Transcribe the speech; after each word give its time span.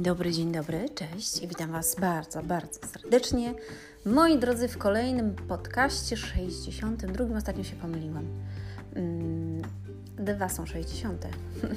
Dobry, 0.00 0.32
dzień 0.32 0.52
dobry, 0.52 0.88
cześć 0.88 1.42
i 1.42 1.48
witam 1.48 1.72
Was 1.72 1.96
bardzo, 2.00 2.42
bardzo 2.42 2.80
serdecznie. 2.86 3.54
Moi 4.06 4.38
drodzy, 4.38 4.68
w 4.68 4.78
kolejnym 4.78 5.34
podcaście 5.34 6.16
62, 6.16 7.36
ostatnio 7.36 7.64
się 7.64 7.76
pomyliłam. 7.76 8.24
Mm, 8.94 9.62
dwa 10.18 10.48
są 10.48 10.66
60, 10.66 11.26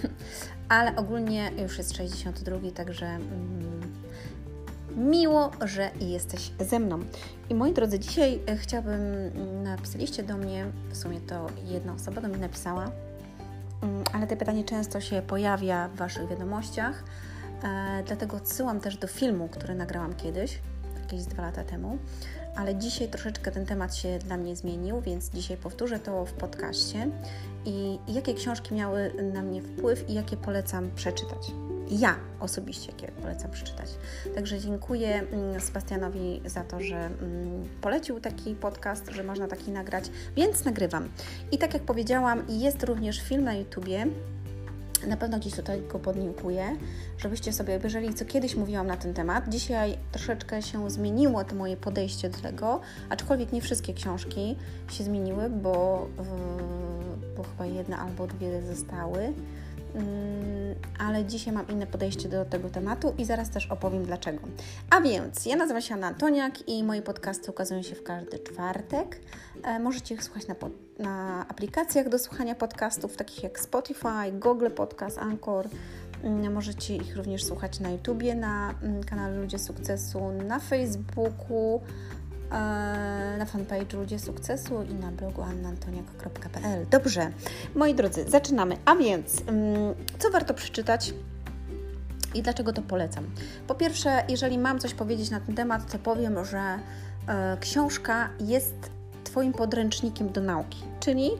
ale 0.70 0.96
ogólnie 0.96 1.52
już 1.64 1.78
jest 1.78 1.98
62, 1.98 2.72
także 2.72 3.06
mm, 3.06 3.82
miło, 4.98 5.52
że 5.66 5.92
jesteś 6.00 6.52
ze 6.60 6.80
mną. 6.80 7.00
I 7.50 7.56
moi 7.56 7.74
drodzy, 7.74 8.00
dzisiaj 8.00 8.40
e, 8.48 8.58
chciałabym, 8.58 9.02
mm, 9.02 9.64
napisaliście 9.64 10.24
do 10.24 10.38
mnie, 10.38 10.66
w 10.92 10.98
sumie 10.98 11.22
to 11.22 11.48
jedna 11.66 11.94
osoba 11.94 12.22
do 12.22 12.28
mnie 12.28 12.38
napisała, 12.38 12.92
ale 14.14 14.28
to 14.28 14.38
pytanie 14.38 14.64
często 14.64 15.02
się 15.02 15.22
pojawia 15.28 15.88
w 15.88 15.96
Waszych 15.96 16.30
wiadomościach 16.30 17.04
E, 17.64 18.04
dlatego 18.08 18.38
odsyłam 18.38 18.80
też 18.80 18.98
do 18.98 19.08
filmu, 19.08 19.48
który 19.48 19.76
nagrałam 19.76 20.16
kiedyś, 20.16 20.60
jakieś 21.02 21.24
dwa 21.24 21.44
lata 21.44 21.64
temu, 21.64 21.98
ale 22.56 22.76
dzisiaj 22.76 23.08
troszeczkę 23.08 23.52
ten 23.52 23.66
temat 23.66 23.96
się 23.96 24.20
dla 24.20 24.38
mnie 24.38 24.56
zmienił, 24.56 25.02
więc 25.02 25.30
dzisiaj 25.30 25.58
powtórzę 25.58 26.00
to 26.00 26.26
w 26.26 26.34
podcaście 26.34 27.08
i 27.66 28.00
jakie 28.08 28.34
książki 28.34 28.76
miały 28.76 29.14
na 29.34 29.42
mnie 29.42 29.62
wpływ 29.62 30.10
i 30.10 30.14
jakie 30.14 30.38
polecam 30.38 30.92
przeczytać. 30.96 31.52
Ja 31.90 32.16
osobiście, 32.40 32.92
jakie 32.92 33.12
polecam 33.12 33.52
przeczytać. 33.52 33.90
Także 34.36 34.60
dziękuję 34.60 35.20
mm, 35.20 35.62
Sebastianowi 35.62 36.42
za 36.46 36.64
to, 36.64 36.80
że 36.82 36.96
mm, 36.96 37.70
polecił 37.82 38.20
taki 38.20 38.56
podcast, 38.56 39.10
że 39.12 39.24
można 39.24 39.48
taki 39.48 39.72
nagrać, 39.72 40.12
więc 40.36 40.66
nagrywam. 40.66 41.10
I 41.52 41.58
tak 41.58 41.74
jak 41.74 41.84
powiedziałam, 41.84 42.44
jest 42.50 42.84
również 42.84 43.22
film 43.22 43.44
na 43.44 43.54
YouTubie 43.54 44.08
na 45.08 45.18
pewno 45.18 45.40
gdzieś 45.40 45.54
tutaj 45.54 45.82
go 45.82 46.00
podlinkuję, 46.00 46.78
żebyście 47.18 47.54
sobie 47.54 47.78
obejrzeli, 47.78 48.14
co 48.14 48.26
kiedyś 48.26 48.56
mówiłam 48.56 48.88
na 48.88 48.98
ten 48.98 49.14
temat. 49.14 49.50
Dzisiaj 49.50 49.98
troszeczkę 50.12 50.62
się 50.62 50.90
zmieniło 50.90 51.44
to 51.44 51.56
moje 51.56 51.78
podejście 51.78 52.30
do 52.30 52.38
tego, 52.38 52.80
aczkolwiek 53.10 53.52
nie 53.52 53.62
wszystkie 53.62 53.94
książki 53.94 54.56
się 54.92 55.04
zmieniły, 55.04 55.50
bo, 55.50 56.08
bo 57.38 57.44
chyba 57.44 57.66
jedna 57.66 58.00
albo 58.00 58.28
dwie 58.28 58.62
zostały. 58.62 59.34
Ale 61.00 61.26
dzisiaj 61.26 61.54
mam 61.54 61.68
inne 61.68 61.88
podejście 61.88 62.30
do 62.30 62.46
tego 62.46 62.70
tematu 62.70 63.14
i 63.18 63.26
zaraz 63.26 63.50
też 63.50 63.68
opowiem 63.68 64.06
dlaczego. 64.06 64.40
A 64.90 65.02
więc, 65.02 65.46
ja 65.46 65.56
nazywam 65.56 65.82
się 65.82 65.94
Anna 65.94 66.08
Antoniak 66.08 66.70
i 66.70 66.84
moje 66.84 67.02
podcasty 67.02 67.52
ukazują 67.52 67.82
się 67.82 67.96
w 67.96 68.04
każdy 68.04 68.40
czwartek. 68.40 69.20
E, 69.64 69.80
możecie 69.80 70.16
ich 70.16 70.24
słuchać 70.24 70.48
na, 70.48 70.56
na 71.00 71.46
aplikacjach 71.48 72.10
do 72.10 72.20
słuchania 72.20 72.56
podcastów, 72.56 73.18
takich 73.18 73.44
jak 73.44 73.60
Spotify, 73.60 74.32
Google 74.32 74.70
Podcast, 74.70 75.18
Anchor. 75.18 75.68
Mm, 76.24 76.54
możecie 76.54 76.96
ich 76.96 77.18
również 77.18 77.44
słuchać 77.44 77.80
na 77.80 77.90
YouTubie, 77.90 78.36
na 78.36 78.74
mm, 78.84 79.04
kanale 79.04 79.38
Ludzie 79.38 79.60
Sukcesu, 79.60 80.32
na 80.32 80.60
Facebooku, 80.60 81.82
na 83.38 83.46
fanpage 83.46 83.98
Ludzie 83.98 84.20
Sukcesu 84.20 84.84
i 84.84 84.94
na 84.94 85.12
blogu 85.12 85.42
annantoniak.pl. 85.42 86.86
Dobrze, 86.92 87.32
moi 87.76 87.96
drodzy, 87.96 88.26
zaczynamy. 88.30 88.78
A 88.86 88.96
więc, 88.96 89.42
mm, 89.48 89.94
co 90.20 90.32
warto 90.32 90.54
przeczytać? 90.54 91.14
I 92.36 92.42
dlaczego 92.42 92.74
to 92.74 92.82
polecam? 92.82 93.26
Po 93.68 93.76
pierwsze, 93.76 94.24
jeżeli 94.30 94.58
mam 94.58 94.80
coś 94.80 94.94
powiedzieć 94.94 95.30
na 95.30 95.40
ten 95.40 95.56
temat, 95.56 95.92
to 95.92 96.00
powiem, 96.00 96.46
że 96.46 96.80
e, 97.28 97.58
książka 97.60 98.30
jest 98.40 98.76
Twoim 99.24 99.54
podręcznikiem 99.54 100.32
do 100.32 100.42
nauki, 100.42 100.84
czyli 101.00 101.32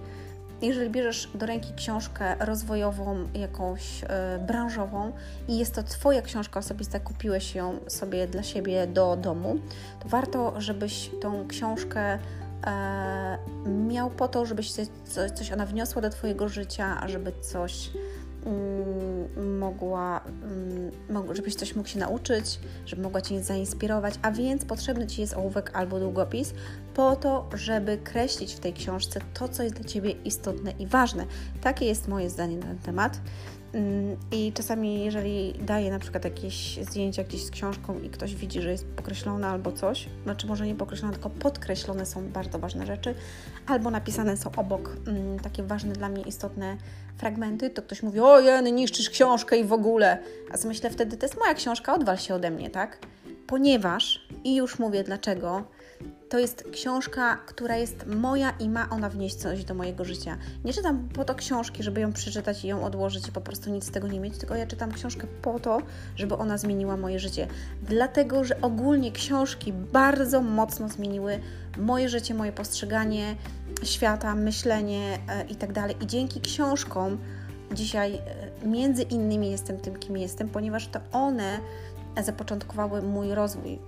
jeżeli 0.68 0.90
bierzesz 0.90 1.30
do 1.36 1.46
ręki 1.46 1.74
książkę 1.74 2.36
rozwojową, 2.40 3.28
jakąś 3.34 4.04
e, 4.04 4.40
branżową 4.48 5.12
i 5.48 5.58
jest 5.58 5.76
to 5.76 5.84
Twoja 5.84 6.22
książka 6.22 6.60
osobista, 6.60 7.00
kupiłeś 7.00 7.56
ją 7.56 7.80
sobie 7.88 8.28
dla 8.28 8.44
siebie 8.44 8.88
do 8.88 9.16
domu, 9.16 9.56
to 10.00 10.10
warto, 10.10 10.62
żebyś 10.62 11.12
tą 11.22 11.48
książkę 11.48 12.20
e, 12.68 13.38
miał 13.88 14.10
po 14.10 14.28
to, 14.28 14.46
żebyś 14.46 14.72
coś, 14.72 14.88
coś 15.34 15.52
ona 15.52 15.66
wniosła 15.66 16.02
do 16.02 16.10
Twojego 16.10 16.50
życia, 16.50 17.08
żeby 17.08 17.32
coś 17.42 17.90
mogła, 19.60 20.22
mm, 21.10 21.36
żebyś 21.36 21.56
coś 21.56 21.76
mógł 21.76 21.90
się 21.90 22.00
nauczyć, 22.00 22.60
żeby 22.86 23.02
mogła 23.02 23.22
Cię 23.22 23.44
zainspirować, 23.44 24.14
a 24.22 24.32
więc 24.32 24.66
potrzebny 24.66 25.08
Ci 25.08 25.22
jest 25.22 25.34
ołówek 25.34 25.72
albo 25.74 26.00
długopis 26.00 26.54
po 26.94 27.16
to, 27.16 27.50
żeby 27.54 27.98
kreślić 27.98 28.54
w 28.54 28.60
tej 28.60 28.74
książce 28.74 29.20
to, 29.34 29.48
co 29.48 29.64
jest 29.64 29.76
dla 29.76 29.86
Ciebie 29.86 30.12
istotne 30.12 30.72
i 30.80 30.88
ważne. 30.88 31.26
Takie 31.62 31.86
jest 31.86 32.08
moje 32.08 32.30
zdanie 32.30 32.58
na 32.58 32.66
ten 32.66 32.78
temat. 32.78 33.20
Mm, 33.74 34.18
I 34.32 34.54
czasami, 34.54 35.06
jeżeli 35.06 35.54
daję 35.54 35.92
na 35.92 36.00
przykład 36.00 36.26
jakieś 36.26 36.80
zdjęcia 36.82 37.24
gdzieś 37.24 37.46
z 37.46 37.52
książką 37.52 38.00
i 38.00 38.10
ktoś 38.10 38.36
widzi, 38.36 38.62
że 38.62 38.72
jest 38.72 38.86
pokreślone 38.86 39.48
albo 39.48 39.72
coś, 39.72 40.10
znaczy 40.24 40.48
może 40.48 40.68
nie 40.68 40.76
pokreślone, 40.76 41.14
tylko 41.14 41.30
podkreślone 41.30 42.06
są 42.06 42.30
bardzo 42.30 42.60
ważne 42.60 42.86
rzeczy, 42.86 43.16
albo 43.68 43.92
napisane 43.92 44.38
są 44.38 44.52
obok 44.58 44.98
mm, 45.08 45.40
takie 45.40 45.64
ważne 45.64 45.94
dla 45.94 46.10
mnie 46.10 46.24
istotne 46.24 46.78
fragmenty, 47.18 47.70
to 47.70 47.82
ktoś 47.82 48.04
mówi: 48.04 48.20
O, 48.20 48.40
Jeny, 48.40 48.72
niszczysz 48.72 49.10
książkę 49.10 49.58
i 49.58 49.64
w 49.64 49.74
ogóle. 49.74 50.18
A 50.52 50.68
myślę 50.68 50.90
wtedy, 50.90 51.18
to 51.18 51.26
jest 51.26 51.40
moja 51.40 51.54
książka, 51.54 51.94
odwal 51.94 52.18
się 52.18 52.36
ode 52.36 52.52
mnie, 52.52 52.70
tak? 52.70 53.00
Ponieważ, 53.48 54.28
i 54.44 54.56
już 54.56 54.80
mówię 54.80 55.04
dlaczego, 55.04 55.64
to 56.34 56.40
jest 56.40 56.64
książka, 56.72 57.38
która 57.38 57.78
jest 57.78 58.06
moja 58.06 58.52
i 58.60 58.70
ma 58.70 58.90
ona 58.90 59.10
wnieść 59.10 59.36
coś 59.36 59.66
do 59.66 59.74
mojego 59.74 60.06
życia. 60.06 60.38
Nie 60.66 60.74
czytam 60.74 61.10
po 61.10 61.26
to 61.26 61.36
książki, 61.36 61.84
żeby 61.84 62.02
ją 62.02 62.14
przeczytać 62.14 62.66
i 62.66 62.68
ją 62.68 62.84
odłożyć 62.84 63.28
i 63.28 63.32
po 63.32 63.42
prostu 63.42 63.70
nic 63.70 63.84
z 63.84 63.92
tego 63.92 64.08
nie 64.08 64.20
mieć, 64.20 64.38
tylko 64.38 64.56
ja 64.56 64.68
czytam 64.68 64.92
książkę 64.92 65.28
po 65.42 65.60
to, 65.60 65.82
żeby 66.16 66.38
ona 66.38 66.58
zmieniła 66.58 66.98
moje 66.98 67.20
życie. 67.20 67.48
Dlatego, 67.84 68.44
że 68.44 68.62
ogólnie 68.62 69.12
książki 69.12 69.74
bardzo 69.74 70.42
mocno 70.42 70.90
zmieniły 70.90 71.40
moje 71.78 72.10
życie, 72.10 72.34
moje 72.34 72.52
postrzeganie 72.52 73.36
świata, 73.84 74.36
myślenie 74.36 75.20
e, 75.30 75.46
i 75.46 75.56
tak. 75.56 76.04
I 76.04 76.08
dzięki 76.08 76.42
książkom 76.42 77.18
dzisiaj 77.72 78.16
e, 78.64 78.68
między 78.68 79.04
innymi 79.04 79.52
jestem 79.52 79.78
tym, 79.78 79.96
kim 79.96 80.18
jestem, 80.18 80.50
ponieważ 80.50 80.88
to 80.88 81.00
one 81.12 81.60
zapoczątkowały 82.24 83.02
mój 83.02 83.36
rozwój 83.36 83.80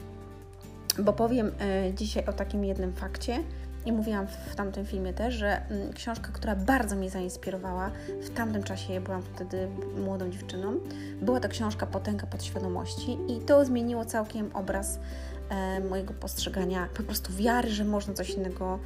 bo 0.99 1.13
powiem 1.13 1.51
e, 1.59 1.93
dzisiaj 1.93 2.25
o 2.25 2.33
takim 2.33 2.65
jednym 2.65 2.93
fakcie. 2.93 3.43
I 3.85 3.91
mówiłam 3.91 4.27
w 4.27 4.55
tamtym 4.55 4.85
filmie 4.85 5.13
też, 5.13 5.33
że 5.35 5.69
mm, 5.69 5.93
książka, 5.93 6.29
która 6.33 6.55
bardzo 6.55 6.95
mnie 6.95 7.09
zainspirowała, 7.09 7.91
w 8.21 8.29
tamtym 8.29 8.63
czasie 8.63 8.93
ja 8.93 9.01
byłam 9.01 9.21
wtedy 9.21 9.67
młodą 9.97 10.29
dziewczyną, 10.29 10.79
była 11.21 11.39
to 11.39 11.49
książka 11.49 11.85
Potęga 11.85 12.27
Podświadomości 12.27 13.17
i 13.27 13.39
to 13.39 13.65
zmieniło 13.65 14.05
całkiem 14.05 14.49
obraz 14.53 14.99
e, 15.49 15.79
mojego 15.79 16.13
postrzegania, 16.13 16.89
po 16.97 17.03
prostu 17.03 17.33
wiary, 17.33 17.69
że 17.69 17.85
można 17.85 18.13
coś 18.13 18.29
innego 18.29 18.79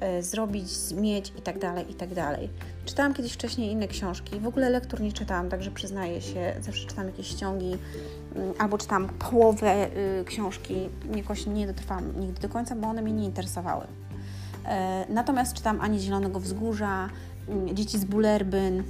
E, 0.00 0.22
zrobić, 0.22 0.68
zmieć 0.68 1.32
i 1.38 1.42
tak 1.42 1.58
dalej, 1.58 1.90
i 1.90 1.94
tak 1.94 2.14
dalej. 2.14 2.48
Czytałam 2.84 3.14
kiedyś 3.14 3.32
wcześniej 3.32 3.70
inne 3.70 3.88
książki, 3.88 4.40
w 4.40 4.46
ogóle 4.46 4.70
lektur 4.70 5.00
nie 5.00 5.12
czytałam, 5.12 5.48
także 5.48 5.70
przyznaję 5.70 6.20
się, 6.20 6.54
zawsze 6.60 6.86
czytam 6.86 7.06
jakieś 7.06 7.26
ściągi 7.26 7.78
albo 8.58 8.78
czytam 8.78 9.08
połowę 9.08 9.88
y, 10.20 10.24
książki, 10.24 10.88
jakoś 11.14 11.46
nie 11.46 11.66
dotrwałam 11.66 12.20
nigdy 12.20 12.40
do 12.40 12.48
końca, 12.48 12.76
bo 12.76 12.88
one 12.88 13.02
mnie 13.02 13.12
nie 13.12 13.24
interesowały. 13.24 13.86
E, 14.64 15.06
natomiast 15.08 15.54
czytam 15.54 15.80
Ani 15.80 16.00
Zielonego 16.00 16.40
Wzgórza, 16.40 17.08
mm, 17.48 17.76
Dzieci 17.76 17.98
z 17.98 18.04
Bulerbyn, 18.04 18.82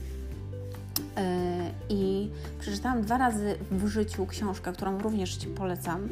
e, 1.17 1.71
i 1.89 2.31
przeczytałam 2.61 3.03
dwa 3.03 3.19
razy 3.19 3.57
w 3.71 3.87
życiu 3.87 4.27
książkę, 4.27 4.73
którą 4.73 4.99
również 4.99 5.37
Ci 5.37 5.47
polecam, 5.47 6.09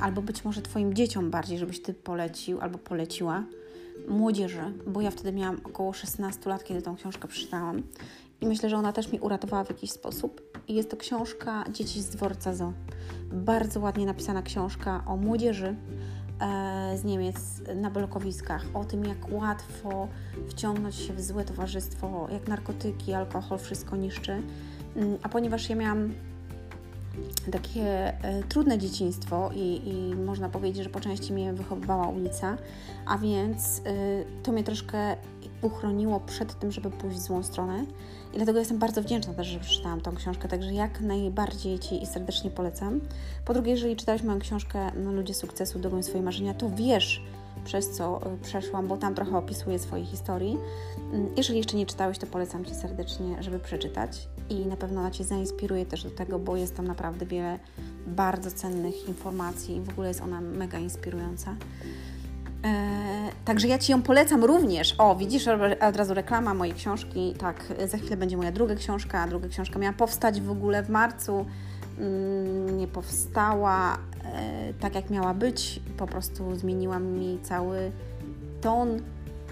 albo 0.00 0.22
być 0.22 0.44
może 0.44 0.62
Twoim 0.62 0.94
dzieciom 0.94 1.30
bardziej, 1.30 1.58
żebyś 1.58 1.82
Ty 1.82 1.94
polecił 1.94 2.60
albo 2.60 2.78
poleciła 2.78 3.42
młodzieży, 4.08 4.72
bo 4.86 5.00
ja 5.00 5.10
wtedy 5.10 5.32
miałam 5.32 5.60
około 5.64 5.92
16 5.92 6.50
lat, 6.50 6.64
kiedy 6.64 6.82
tą 6.82 6.96
książkę 6.96 7.28
przeczytałam. 7.28 7.82
I 8.40 8.46
myślę, 8.46 8.70
że 8.70 8.76
ona 8.76 8.92
też 8.92 9.12
mi 9.12 9.20
uratowała 9.20 9.64
w 9.64 9.68
jakiś 9.68 9.90
sposób. 9.90 10.58
Jest 10.68 10.90
to 10.90 10.96
książka 10.96 11.64
Dzieci 11.72 12.02
z 12.02 12.10
dworca 12.10 12.54
Zo. 12.54 12.72
Bardzo 13.32 13.80
ładnie 13.80 14.06
napisana 14.06 14.42
książka 14.42 15.02
o 15.06 15.16
młodzieży 15.16 15.74
e, 16.40 16.98
z 16.98 17.04
Niemiec 17.04 17.36
na 17.76 17.90
blokowiskach, 17.90 18.64
o 18.74 18.84
tym, 18.84 19.04
jak 19.04 19.32
łatwo 19.32 20.08
wciągnąć 20.48 20.94
się 20.94 21.12
w 21.12 21.20
złe 21.20 21.44
towarzystwo, 21.44 22.28
jak 22.32 22.48
narkotyki, 22.48 23.14
alkohol 23.14 23.58
wszystko 23.58 23.96
niszczy. 23.96 24.42
Mm, 24.96 25.18
a 25.22 25.28
ponieważ 25.28 25.70
ja 25.70 25.76
miałam 25.76 26.12
takie 27.52 28.14
e, 28.22 28.42
trudne 28.42 28.78
dzieciństwo 28.78 29.50
i, 29.54 29.88
i, 29.88 30.14
można 30.14 30.48
powiedzieć, 30.48 30.84
że 30.84 30.90
po 30.90 31.00
części 31.00 31.32
mnie 31.32 31.52
wychowywała 31.52 32.08
ulica, 32.08 32.56
a 33.06 33.18
więc 33.18 33.82
e, 33.84 34.42
to 34.42 34.52
mnie 34.52 34.64
troszkę 34.64 35.16
uchroniło 35.62 36.20
przed 36.20 36.58
tym, 36.58 36.72
żeby 36.72 36.90
pójść 36.90 37.16
w 37.18 37.22
złą 37.22 37.42
stronę. 37.42 37.84
I 38.36 38.38
dlatego 38.38 38.58
jestem 38.58 38.78
bardzo 38.78 39.02
wdzięczna 39.02 39.34
też, 39.34 39.46
że 39.46 39.60
przeczytałam 39.60 40.00
tą 40.00 40.16
książkę, 40.16 40.48
także 40.48 40.72
jak 40.72 41.00
najbardziej 41.00 41.78
Ci 41.78 42.06
serdecznie 42.06 42.50
polecam. 42.50 43.00
Po 43.44 43.54
drugie, 43.54 43.70
jeżeli 43.70 43.96
czytałeś 43.96 44.22
moją 44.22 44.38
książkę 44.38 44.92
no, 45.04 45.12
Ludzie 45.12 45.34
sukcesu, 45.34 45.78
dogoń 45.78 46.02
swoje 46.02 46.22
marzenia, 46.22 46.54
to 46.54 46.70
wiesz, 46.70 47.22
przez 47.64 47.90
co 47.90 48.20
przeszłam, 48.42 48.88
bo 48.88 48.96
tam 48.96 49.14
trochę 49.14 49.38
opisuję 49.38 49.78
swojej 49.78 50.06
historii. 50.06 50.58
Mm, 51.12 51.28
jeżeli 51.36 51.58
jeszcze 51.58 51.76
nie 51.76 51.86
czytałeś, 51.86 52.18
to 52.18 52.26
polecam 52.26 52.64
Ci 52.64 52.74
serdecznie, 52.74 53.42
żeby 53.42 53.58
przeczytać 53.58 54.28
i 54.50 54.66
na 54.66 54.76
pewno 54.76 55.00
ona 55.00 55.10
Cię 55.10 55.24
zainspiruje 55.24 55.86
też 55.86 56.04
do 56.04 56.10
tego, 56.10 56.38
bo 56.38 56.56
jest 56.56 56.76
tam 56.76 56.86
naprawdę 56.86 57.26
wiele 57.26 57.58
bardzo 58.06 58.50
cennych 58.50 59.08
informacji. 59.08 59.80
W 59.80 59.88
ogóle 59.88 60.08
jest 60.08 60.20
ona 60.20 60.40
mega 60.40 60.78
inspirująca. 60.78 61.56
E, 62.64 63.30
także 63.44 63.68
ja 63.68 63.78
Ci 63.78 63.92
ją 63.92 64.02
polecam 64.02 64.44
również. 64.44 64.94
O, 64.98 65.16
widzisz, 65.16 65.48
od 65.80 65.96
razu 65.96 66.14
reklama 66.14 66.54
mojej 66.54 66.74
książki. 66.74 67.34
Tak, 67.38 67.64
za 67.86 67.98
chwilę 67.98 68.16
będzie 68.16 68.36
moja 68.36 68.52
druga 68.52 68.74
książka. 68.74 69.28
Druga 69.28 69.48
książka 69.48 69.78
miała 69.78 69.92
powstać 69.92 70.40
w 70.40 70.50
ogóle 70.50 70.82
w 70.82 70.88
marcu. 70.88 71.46
Mm, 71.98 72.78
nie 72.78 72.86
powstała 72.86 73.98
e, 74.24 74.74
tak, 74.80 74.94
jak 74.94 75.10
miała 75.10 75.34
być. 75.34 75.80
Po 75.96 76.06
prostu 76.06 76.56
zmieniłam 76.56 77.06
mi 77.06 77.38
cały 77.42 77.90
ton 78.60 79.00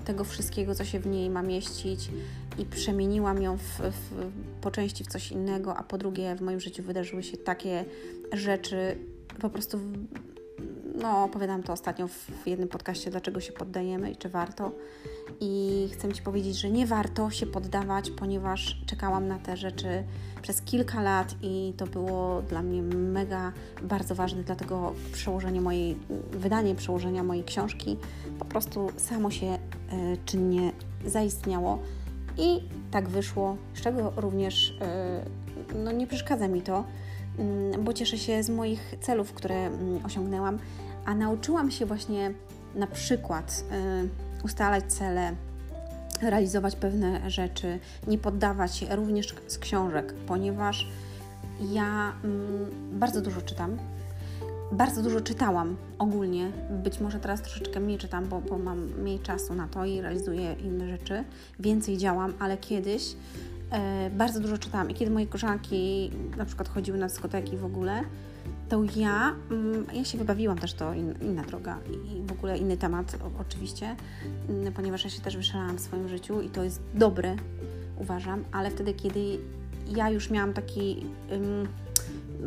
tego 0.05 0.25
wszystkiego, 0.25 0.75
co 0.75 0.85
się 0.85 1.01
w 1.01 1.06
niej 1.06 1.31
ma 1.31 1.43
mieścić 1.43 2.11
i 2.59 2.65
przemieniłam 2.65 3.43
ją 3.43 3.56
w, 3.56 3.81
w, 3.81 4.31
po 4.61 4.71
części 4.71 5.05
w 5.05 5.06
coś 5.06 5.33
innego, 5.33 5.77
a 5.77 5.83
po 5.83 5.99
drugie 5.99 6.37
w 6.37 6.41
moim 6.41 6.61
życiu 6.61 6.83
wydarzyły 6.83 7.23
się 7.23 7.37
takie 7.37 7.85
rzeczy, 8.33 8.97
po 9.41 9.51
prostu 9.51 9.79
no, 10.94 11.25
opowiadam 11.25 11.62
to 11.62 11.73
ostatnio 11.73 12.08
w 12.08 12.46
jednym 12.46 12.69
podcaście, 12.69 13.11
dlaczego 13.11 13.41
się 13.41 13.52
poddajemy 13.52 14.11
i 14.11 14.17
czy 14.17 14.29
warto. 14.29 14.73
I 15.41 15.88
chcę 15.93 16.12
Ci 16.12 16.23
powiedzieć, 16.23 16.56
że 16.56 16.70
nie 16.70 16.87
warto 16.87 17.31
się 17.31 17.46
poddawać, 17.46 18.11
ponieważ 18.11 18.81
czekałam 18.87 19.29
na 19.29 19.38
te 19.38 19.56
rzeczy 19.56 20.05
przez 20.43 20.62
kilka 20.62 21.02
lat 21.02 21.35
i 21.43 21.75
to 21.76 21.87
było 21.87 22.43
dla 22.43 22.62
mnie 22.62 22.82
mega 22.82 23.52
bardzo 23.82 24.14
ważne, 24.14 24.43
dlatego 24.43 24.94
przełożenie 25.12 25.61
mojej, 25.61 25.96
wydanie 26.31 26.75
przełożenia 26.75 27.23
mojej 27.23 27.44
książki 27.44 27.96
po 28.38 28.44
prostu 28.44 28.91
samo 28.96 29.31
się 29.31 29.46
y, 29.46 29.58
czynnie 30.25 30.73
zaistniało 31.06 31.79
i 32.38 32.62
tak 32.91 33.08
wyszło, 33.08 33.56
z 33.75 33.81
czego 33.81 34.12
również 34.17 34.70
y, 34.70 35.75
no, 35.85 35.93
nie 35.93 36.06
przeszkadza 36.06 36.49
mi 36.49 36.62
to, 36.62 36.85
bo 37.81 37.92
cieszę 37.92 38.19
się 38.19 38.42
z 38.42 38.50
moich 38.50 38.94
celów, 39.00 39.32
które 39.32 39.66
mm, 39.66 40.06
osiągnęłam, 40.06 40.58
a 41.04 41.14
nauczyłam 41.14 41.70
się 41.70 41.86
właśnie 41.86 42.34
na 42.75 42.86
przykład 42.86 43.64
y, 44.42 44.44
ustalać 44.44 44.84
cele, 44.84 45.34
realizować 46.22 46.76
pewne 46.76 47.31
rzeczy, 47.31 47.78
nie 48.06 48.19
poddawać 48.19 48.76
się 48.76 48.96
również 48.96 49.34
z 49.46 49.58
książek, 49.58 50.14
ponieważ 50.26 50.88
ja 51.72 52.12
mm, 52.25 52.70
bardzo 52.98 53.20
dużo 53.20 53.40
czytam. 53.42 53.78
Bardzo 54.72 55.02
dużo 55.02 55.20
czytałam 55.20 55.76
ogólnie. 55.98 56.50
Być 56.70 57.00
może 57.00 57.20
teraz 57.20 57.42
troszeczkę 57.42 57.81
mniej 57.81 57.98
czytam, 57.98 58.28
bo, 58.28 58.40
bo 58.40 58.58
mam 58.58 58.78
mniej 58.78 59.20
czasu 59.20 59.54
na 59.54 59.69
to 59.69 59.84
i 59.84 60.00
realizuję 60.00 60.56
inne 60.64 60.88
rzeczy. 60.88 61.25
Więcej 61.60 61.98
działam, 61.98 62.34
ale 62.38 62.56
kiedyś 62.56 63.16
bardzo 64.11 64.40
dużo 64.40 64.58
czytałam. 64.58 64.90
I 64.90 64.94
kiedy 64.94 65.11
moje 65.11 65.26
koleżanki 65.26 66.11
na 66.37 66.44
przykład 66.44 66.69
chodziły 66.69 66.99
na 66.99 67.06
dyskoteki 67.06 67.56
w 67.56 67.64
ogóle, 67.64 68.02
to 68.69 68.82
ja, 68.96 69.34
mm, 69.50 69.87
ja 69.93 70.05
się 70.05 70.19
wybawiłam 70.19 70.58
też 70.58 70.75
to 70.75 70.94
in, 70.94 71.14
inna 71.22 71.43
droga 71.43 71.78
i 71.90 72.26
w 72.26 72.32
ogóle 72.32 72.58
inny 72.58 72.76
temat 72.76 73.16
oczywiście, 73.40 73.96
mm, 74.49 74.72
ponieważ 74.72 75.05
ja 75.05 75.11
się 75.11 75.20
też 75.20 75.37
wyszalałam 75.37 75.76
w 75.76 75.81
swoim 75.81 76.08
życiu 76.08 76.40
i 76.40 76.49
to 76.49 76.64
jest 76.64 76.81
dobre, 76.94 77.37
uważam, 77.96 78.44
ale 78.52 78.70
wtedy, 78.70 78.94
kiedy 78.94 79.38
ja 79.96 80.10
już 80.10 80.31
miałam 80.31 80.52
taki... 80.52 81.06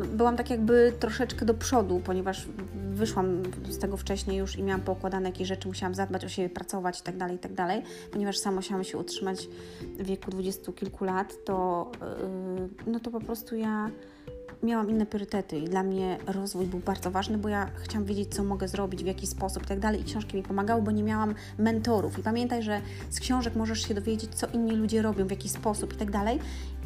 byłam 0.06 0.36
tak 0.36 0.50
jakby 0.50 0.92
troszeczkę 1.00 1.44
do 1.44 1.54
przodu, 1.54 2.00
ponieważ 2.04 2.46
wyszłam 2.90 3.42
z 3.68 3.78
tego 3.78 3.96
wcześniej 3.96 4.38
już 4.38 4.56
i 4.56 4.62
miałam 4.62 4.80
poukładane 4.80 5.28
jakieś 5.28 5.48
rzeczy, 5.48 5.68
musiałam 5.68 5.94
zadbać 5.94 6.24
o 6.24 6.28
siebie, 6.28 6.50
pracować 6.50 7.00
i 7.00 7.02
tak 7.02 7.16
dalej, 7.16 7.36
i 7.36 7.38
tak 7.38 7.52
ponieważ 8.12 8.38
sama 8.38 8.56
musiałam 8.56 8.84
się 8.84 8.98
utrzymać 8.98 9.48
w 9.98 10.06
wieku 10.06 10.30
dwudziestu 10.30 10.72
kilku 10.72 11.04
lat, 11.04 11.34
to, 11.44 11.90
yy, 12.86 12.92
no 12.92 13.00
to 13.00 13.10
po 13.10 13.20
prostu 13.20 13.56
ja 13.56 13.90
miałam 14.62 14.90
inne 14.90 15.06
priorytety 15.06 15.58
i 15.58 15.64
dla 15.64 15.82
mnie 15.82 16.18
rozwój 16.26 16.66
był 16.66 16.78
bardzo 16.78 17.10
ważny, 17.10 17.38
bo 17.38 17.48
ja 17.48 17.70
chciałam 17.76 18.04
wiedzieć, 18.04 18.34
co 18.34 18.44
mogę 18.44 18.68
zrobić, 18.68 19.02
w 19.02 19.06
jaki 19.06 19.26
sposób 19.26 19.62
i 19.62 19.66
tak 19.66 19.80
dalej. 19.80 20.00
I 20.00 20.04
książki 20.04 20.36
mi 20.36 20.42
pomagały, 20.42 20.82
bo 20.82 20.90
nie 20.90 21.02
miałam 21.02 21.34
mentorów. 21.58 22.18
I 22.18 22.22
pamiętaj, 22.22 22.62
że 22.62 22.80
z 23.10 23.20
książek 23.20 23.56
możesz 23.56 23.88
się 23.88 23.94
dowiedzieć, 23.94 24.34
co 24.34 24.46
inni 24.46 24.72
ludzie 24.72 25.02
robią, 25.02 25.26
w 25.26 25.30
jaki 25.30 25.48
sposób 25.48 25.94
i 25.94 25.96
tak 25.96 26.10
dalej. 26.10 26.38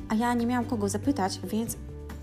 A 0.08 0.14
ja 0.14 0.34
nie 0.34 0.46
miałam 0.46 0.64
kogo 0.64 0.88
zapytać, 0.88 1.40
więc 1.44 1.76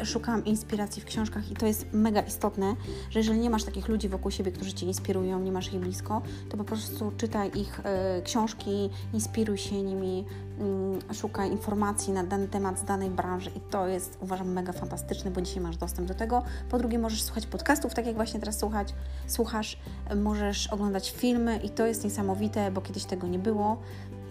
szukałam 0.06 0.46
inspiracji 0.46 1.02
w 1.02 1.06
książkach 1.06 1.52
i 1.52 1.56
to 1.56 1.66
jest 1.66 1.86
mega 1.94 2.22
istotne, 2.22 2.76
że 3.10 3.20
jeżeli 3.20 3.40
nie 3.40 3.50
masz 3.50 3.64
takich 3.64 3.88
ludzi 3.88 4.10
wokół 4.10 4.32
siebie, 4.32 4.52
którzy 4.52 4.74
Cię 4.74 4.86
inspirują, 4.86 5.40
nie 5.40 5.52
masz 5.52 5.74
ich 5.74 5.80
blisko, 5.80 6.22
to 6.50 6.58
po 6.58 6.64
prostu 6.64 7.12
czytaj 7.18 7.52
ich 7.56 7.80
y, 7.80 7.84
książki, 8.24 8.90
inspiruj 9.14 9.58
się 9.58 9.84
nimi, 9.84 10.26
y, 11.12 11.14
szukaj 11.14 11.52
informacji 11.52 12.14
na 12.14 12.24
dany 12.24 12.48
temat 12.48 12.80
z 12.80 12.84
danej 12.84 13.10
branży 13.10 13.50
i 13.50 13.60
to 13.60 13.88
jest 13.88 14.18
uważam 14.22 14.52
mega 14.52 14.74
fantastyczne, 14.74 15.32
bo 15.32 15.42
dzisiaj 15.42 15.62
masz 15.62 15.78
dostęp 15.78 16.08
do 16.08 16.14
tego. 16.14 16.44
Po 16.70 16.78
drugie 16.78 17.00
możesz 17.00 17.24
słuchać 17.24 17.46
podcastów, 17.46 17.94
tak 17.94 18.06
jak 18.06 18.16
właśnie 18.16 18.40
teraz 18.40 18.60
słuchać, 18.60 18.94
słuchasz, 19.28 19.78
możesz 20.16 20.68
oglądać 20.68 21.12
filmy 21.12 21.58
i 21.58 21.70
to 21.70 21.86
jest 21.86 22.04
niesamowite, 22.04 22.72
bo 22.72 22.82
kiedyś 22.82 23.06
tego 23.06 23.28
nie 23.28 23.40
było. 23.40 23.78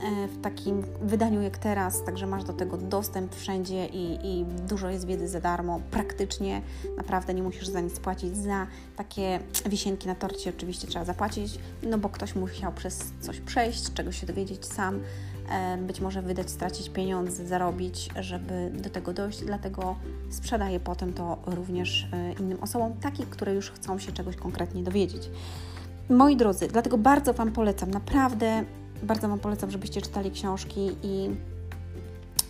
E, 0.02 0.28
w 0.28 0.40
takim 0.40 0.82
wydaniu 1.02 1.42
jak 1.42 1.58
teraz, 1.58 2.04
także 2.04 2.26
masz 2.26 2.44
do 2.44 2.52
tego 2.52 2.76
dostęp 2.76 3.34
wszędzie 3.34 3.86
i, 3.86 4.18
i, 4.26 4.44
dużo 4.44 4.90
jest 4.90 5.06
wiedzy 5.06 5.28
za 5.28 5.40
darmo, 5.40 5.80
praktycznie, 5.90 6.62
naprawdę 6.96 7.34
nie 7.34 7.42
musisz 7.42 7.68
za 7.68 7.80
nic 7.80 8.00
płacić. 8.00 8.36
Za 8.36 8.66
takie 8.96 9.40
wisienki 9.66 10.08
na 10.08 10.14
torcie 10.14 10.50
oczywiście 10.56 10.86
trzeba 10.86 11.04
zapłacić, 11.04 11.58
no 11.82 11.98
bo 11.98 12.08
ktoś 12.08 12.34
musiał 12.34 12.72
przez 12.72 13.12
coś 13.20 13.40
przejść, 13.40 13.92
czegoś 13.92 14.20
się 14.20 14.26
dowiedzieć 14.26 14.66
sam, 14.66 15.00
e, 15.50 15.76
być 15.76 16.00
może 16.00 16.22
wydać, 16.22 16.50
stracić 16.50 16.88
pieniądze, 16.88 17.46
zarobić, 17.46 18.10
żeby 18.20 18.70
do 18.74 18.90
tego 18.90 19.12
dojść, 19.12 19.40
dlatego 19.40 19.96
sprzedaję 20.30 20.80
potem 20.80 21.12
to 21.12 21.38
również 21.46 22.08
e, 22.12 22.32
innym 22.32 22.62
osobom, 22.62 22.92
takich, 23.00 23.30
które 23.30 23.54
już 23.54 23.70
chcą 23.70 23.98
się 23.98 24.12
czegoś 24.12 24.36
konkretnie 24.36 24.82
dowiedzieć. 24.82 25.30
Moi 26.10 26.36
drodzy, 26.36 26.68
dlatego 26.68 26.98
bardzo 26.98 27.34
Wam 27.34 27.52
polecam, 27.52 27.90
naprawdę 27.90 28.64
bardzo 29.02 29.28
Wam 29.28 29.38
polecam, 29.38 29.70
żebyście 29.70 30.02
czytali 30.02 30.30
książki 30.30 30.96
i 31.02 31.30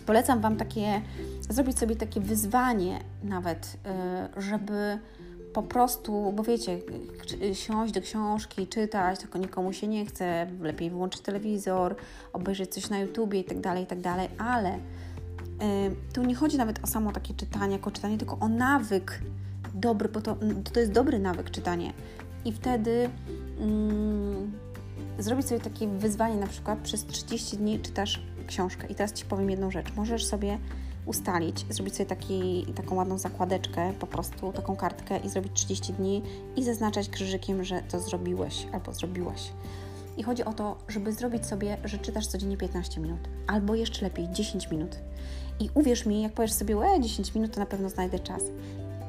polecam 0.05 0.41
Wam 0.41 0.57
takie, 0.57 1.01
zrobić 1.49 1.79
sobie 1.79 1.95
takie 1.95 2.21
wyzwanie 2.21 2.99
nawet, 3.23 3.77
y, 4.37 4.41
żeby 4.41 4.99
po 5.53 5.63
prostu, 5.63 6.33
bo 6.35 6.43
wiecie, 6.43 6.79
siąść 7.53 7.93
do 7.93 8.01
książki, 8.01 8.67
czytać, 8.67 9.19
tylko 9.19 9.39
nikomu 9.39 9.73
się 9.73 9.87
nie 9.87 10.05
chce, 10.05 10.47
lepiej 10.61 10.89
wyłączyć 10.89 11.21
telewizor, 11.21 11.95
obejrzeć 12.33 12.73
coś 12.73 12.89
na 12.89 12.99
YouTubie 12.99 13.39
i 13.39 13.43
tak 13.43 13.59
dalej, 13.59 13.83
i 13.83 13.87
tak 13.87 13.99
ale 14.37 14.75
y, 14.75 14.79
tu 16.13 16.23
nie 16.23 16.35
chodzi 16.35 16.57
nawet 16.57 16.83
o 16.83 16.87
samo 16.87 17.11
takie 17.11 17.33
czytanie, 17.33 17.73
jako 17.73 17.91
czytanie, 17.91 18.17
tylko 18.17 18.37
o 18.39 18.47
nawyk 18.47 19.19
dobry, 19.73 20.09
bo 20.09 20.21
to, 20.21 20.37
to 20.73 20.79
jest 20.79 20.91
dobry 20.91 21.19
nawyk 21.19 21.51
czytanie. 21.51 21.93
I 22.45 22.51
wtedy 22.51 23.09
mm, 23.59 24.51
zrobić 25.19 25.47
sobie 25.47 25.61
takie 25.61 25.87
wyzwanie, 25.87 26.35
na 26.35 26.47
przykład 26.47 26.79
przez 26.79 27.05
30 27.05 27.57
dni 27.57 27.79
czytasz 27.79 28.21
książkę. 28.47 28.87
I 28.87 28.95
teraz 28.95 29.13
Ci 29.13 29.25
powiem 29.25 29.49
jedną 29.49 29.71
rzecz. 29.71 29.95
Możesz 29.95 30.25
sobie 30.25 30.57
ustalić, 31.05 31.65
zrobić 31.69 31.95
sobie 31.95 32.09
taki, 32.09 32.65
taką 32.75 32.95
ładną 32.95 33.17
zakładeczkę, 33.17 33.93
po 33.99 34.07
prostu 34.07 34.53
taką 34.53 34.75
kartkę 34.75 35.17
i 35.17 35.29
zrobić 35.29 35.53
30 35.53 35.93
dni 35.93 36.21
i 36.55 36.63
zaznaczać 36.63 37.09
krzyżykiem, 37.09 37.63
że 37.63 37.81
to 37.81 37.99
zrobiłeś 37.99 38.67
albo 38.73 38.93
zrobiłaś. 38.93 39.51
I 40.17 40.23
chodzi 40.23 40.45
o 40.45 40.53
to, 40.53 40.77
żeby 40.87 41.13
zrobić 41.13 41.45
sobie, 41.45 41.77
że 41.83 41.97
czytasz 41.97 42.27
codziennie 42.27 42.57
15 42.57 43.01
minut, 43.01 43.19
albo 43.47 43.75
jeszcze 43.75 44.05
lepiej 44.05 44.29
10 44.31 44.71
minut. 44.71 44.99
I 45.59 45.69
uwierz 45.73 46.05
mi, 46.05 46.21
jak 46.21 46.33
powiesz 46.33 46.53
sobie, 46.53 46.75
e, 46.75 47.01
10 47.01 47.35
minut, 47.35 47.53
to 47.53 47.59
na 47.59 47.65
pewno 47.65 47.89
znajdę 47.89 48.19
czas 48.19 48.41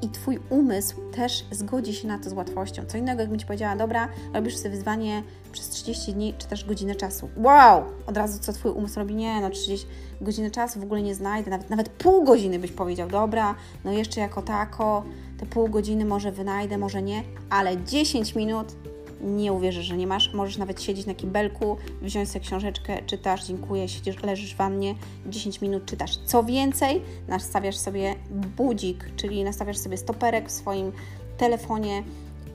i 0.03 0.09
Twój 0.09 0.39
umysł 0.51 0.97
też 1.13 1.45
zgodzi 1.51 1.95
się 1.95 2.09
na 2.09 2.19
to 2.19 2.31
z 2.31 2.33
łatwością. 2.33 2.83
Co 2.87 2.99
innego, 2.99 3.21
jakbym 3.21 3.39
Ci 3.39 3.47
powiedziała, 3.47 3.77
dobra, 3.77 4.09
robisz 4.35 4.57
sobie 4.57 4.71
wyzwanie 4.71 5.23
przez 5.53 5.69
30 5.69 6.13
dni, 6.13 6.35
czy 6.39 6.47
też 6.47 6.65
godzinę 6.65 6.95
czasu. 6.95 7.31
Wow! 7.37 7.85
Od 8.07 8.17
razu 8.17 8.39
co 8.39 8.53
Twój 8.53 8.71
umysł 8.73 8.99
robi? 8.99 9.15
Nie, 9.15 9.41
no 9.41 9.51
30 9.51 9.87
godziny 10.21 10.51
czasu 10.51 10.81
w 10.81 10.83
ogóle 10.83 11.03
nie 11.03 11.15
znajdę, 11.15 11.51
nawet, 11.51 11.71
nawet 11.71 11.89
pół 11.89 12.25
godziny 12.25 12.59
byś 12.59 12.73
powiedział, 12.73 13.09
dobra, 13.09 13.55
no 13.85 13.93
jeszcze 13.93 14.21
jako 14.21 14.43
tako, 14.43 15.05
te 15.39 15.47
pół 15.47 15.69
godziny 15.69 16.05
może 16.05 16.33
wynajdę, 16.33 16.79
może 16.79 17.03
nie, 17.03 17.23
ale 17.51 17.85
10 17.85 18.35
minut 18.35 18.77
nie 19.21 19.53
uwierzysz, 19.53 19.85
że 19.85 19.97
nie 19.97 20.07
masz. 20.07 20.33
Możesz 20.35 20.59
nawet 20.59 20.83
siedzieć 20.83 21.07
na 21.07 21.15
kibelku, 21.15 21.77
wziąć 22.03 22.29
sobie 22.29 22.45
książeczkę, 22.45 23.03
czytasz, 23.07 23.45
dziękuję, 23.45 23.89
siedzisz, 23.89 24.23
leżysz 24.23 24.55
w 24.55 24.57
wannie, 24.57 24.95
10 25.27 25.61
minut 25.61 25.87
czytasz. 25.87 26.17
Co 26.17 26.45
więcej, 26.45 27.03
nastawiasz 27.29 27.77
sobie 27.77 28.15
budzik, 28.57 29.05
czyli 29.17 29.45
nastawiasz 29.45 29.79
sobie 29.79 29.97
stoperek 29.97 30.49
w 30.49 30.53
swoim 30.53 30.93
telefonie, 31.39 32.03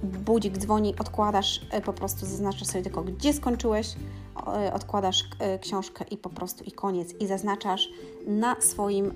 budzik 0.04 0.58
dzwoni, 0.58 0.96
odkładasz, 1.00 1.62
e, 1.72 1.82
po 1.82 1.94
prostu 1.94 2.26
zaznaczasz 2.26 2.68
sobie 2.68 2.84
tylko, 2.84 3.04
gdzie 3.04 3.34
skończyłeś, 3.34 3.96
e, 4.48 4.74
odkładasz 4.74 5.24
e, 5.40 5.60
książkę 5.60 6.06
i 6.12 6.18
po 6.18 6.30
prostu 6.30 6.64
i 6.64 6.72
koniec. 6.72 7.14
I 7.20 7.28
zaznaczasz 7.28 7.90
na 8.28 8.62
swoim 8.62 9.12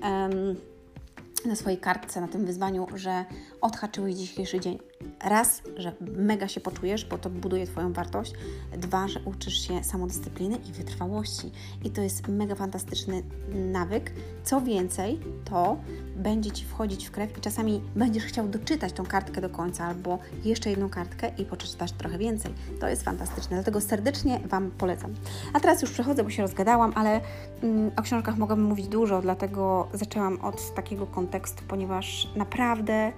na 1.44 1.56
swojej 1.56 1.78
kartce, 1.78 2.20
na 2.20 2.28
tym 2.28 2.46
wyzwaniu, 2.46 2.86
że 2.94 3.24
odhaczyłeś 3.60 4.14
dzisiejszy 4.14 4.60
dzień. 4.60 4.78
raz, 5.24 5.62
że 5.76 5.92
mega 6.00 6.48
się 6.48 6.60
poczujesz, 6.60 7.04
bo 7.04 7.18
to 7.18 7.30
buduje 7.30 7.66
Twoją 7.66 7.92
wartość. 7.92 8.32
Dwa, 8.78 9.08
że 9.08 9.20
uczysz 9.24 9.68
się 9.68 9.84
samodyscypliny 9.84 10.56
i 10.56 10.72
wytrwałości. 10.72 11.52
I 11.84 11.90
to 11.90 12.02
jest 12.02 12.28
mega 12.28 12.54
fantastyczny 12.54 13.22
nawyk. 13.54 14.12
Co 14.44 14.60
więcej, 14.60 15.20
to 15.44 15.76
będzie 16.16 16.50
Ci 16.50 16.64
wchodzić 16.64 17.06
w 17.06 17.10
krew 17.10 17.38
i 17.38 17.40
czasami 17.40 17.80
będziesz 17.96 18.24
chciał 18.24 18.48
doczytać 18.48 18.92
tą 18.92 19.06
kartkę 19.06 19.40
do 19.40 19.50
końca 19.50 19.84
albo 19.84 20.18
jeszcze 20.44 20.70
jedną 20.70 20.88
kartkę 20.88 21.32
i 21.38 21.44
poczytasz 21.44 21.92
trochę 21.92 22.18
więcej. 22.18 22.54
To 22.80 22.88
jest 22.88 23.02
fantastyczne, 23.02 23.56
dlatego 23.56 23.80
serdecznie 23.80 24.40
Wam 24.44 24.70
polecam. 24.70 25.14
A 25.52 25.60
teraz 25.60 25.82
już 25.82 25.90
przechodzę, 25.90 26.24
bo 26.24 26.30
się 26.30 26.42
rozgadałam, 26.42 26.92
ale 26.94 27.20
mm, 27.62 27.90
o 27.96 28.02
książkach 28.02 28.38
mogłabym 28.38 28.64
mówić 28.64 28.88
dużo, 28.88 29.22
dlatego 29.22 29.88
zaczęłam 29.92 30.40
od 30.40 30.74
takiego 30.74 31.06
kontekstu, 31.06 31.62
ponieważ 31.68 32.28
naprawdę 32.36 33.12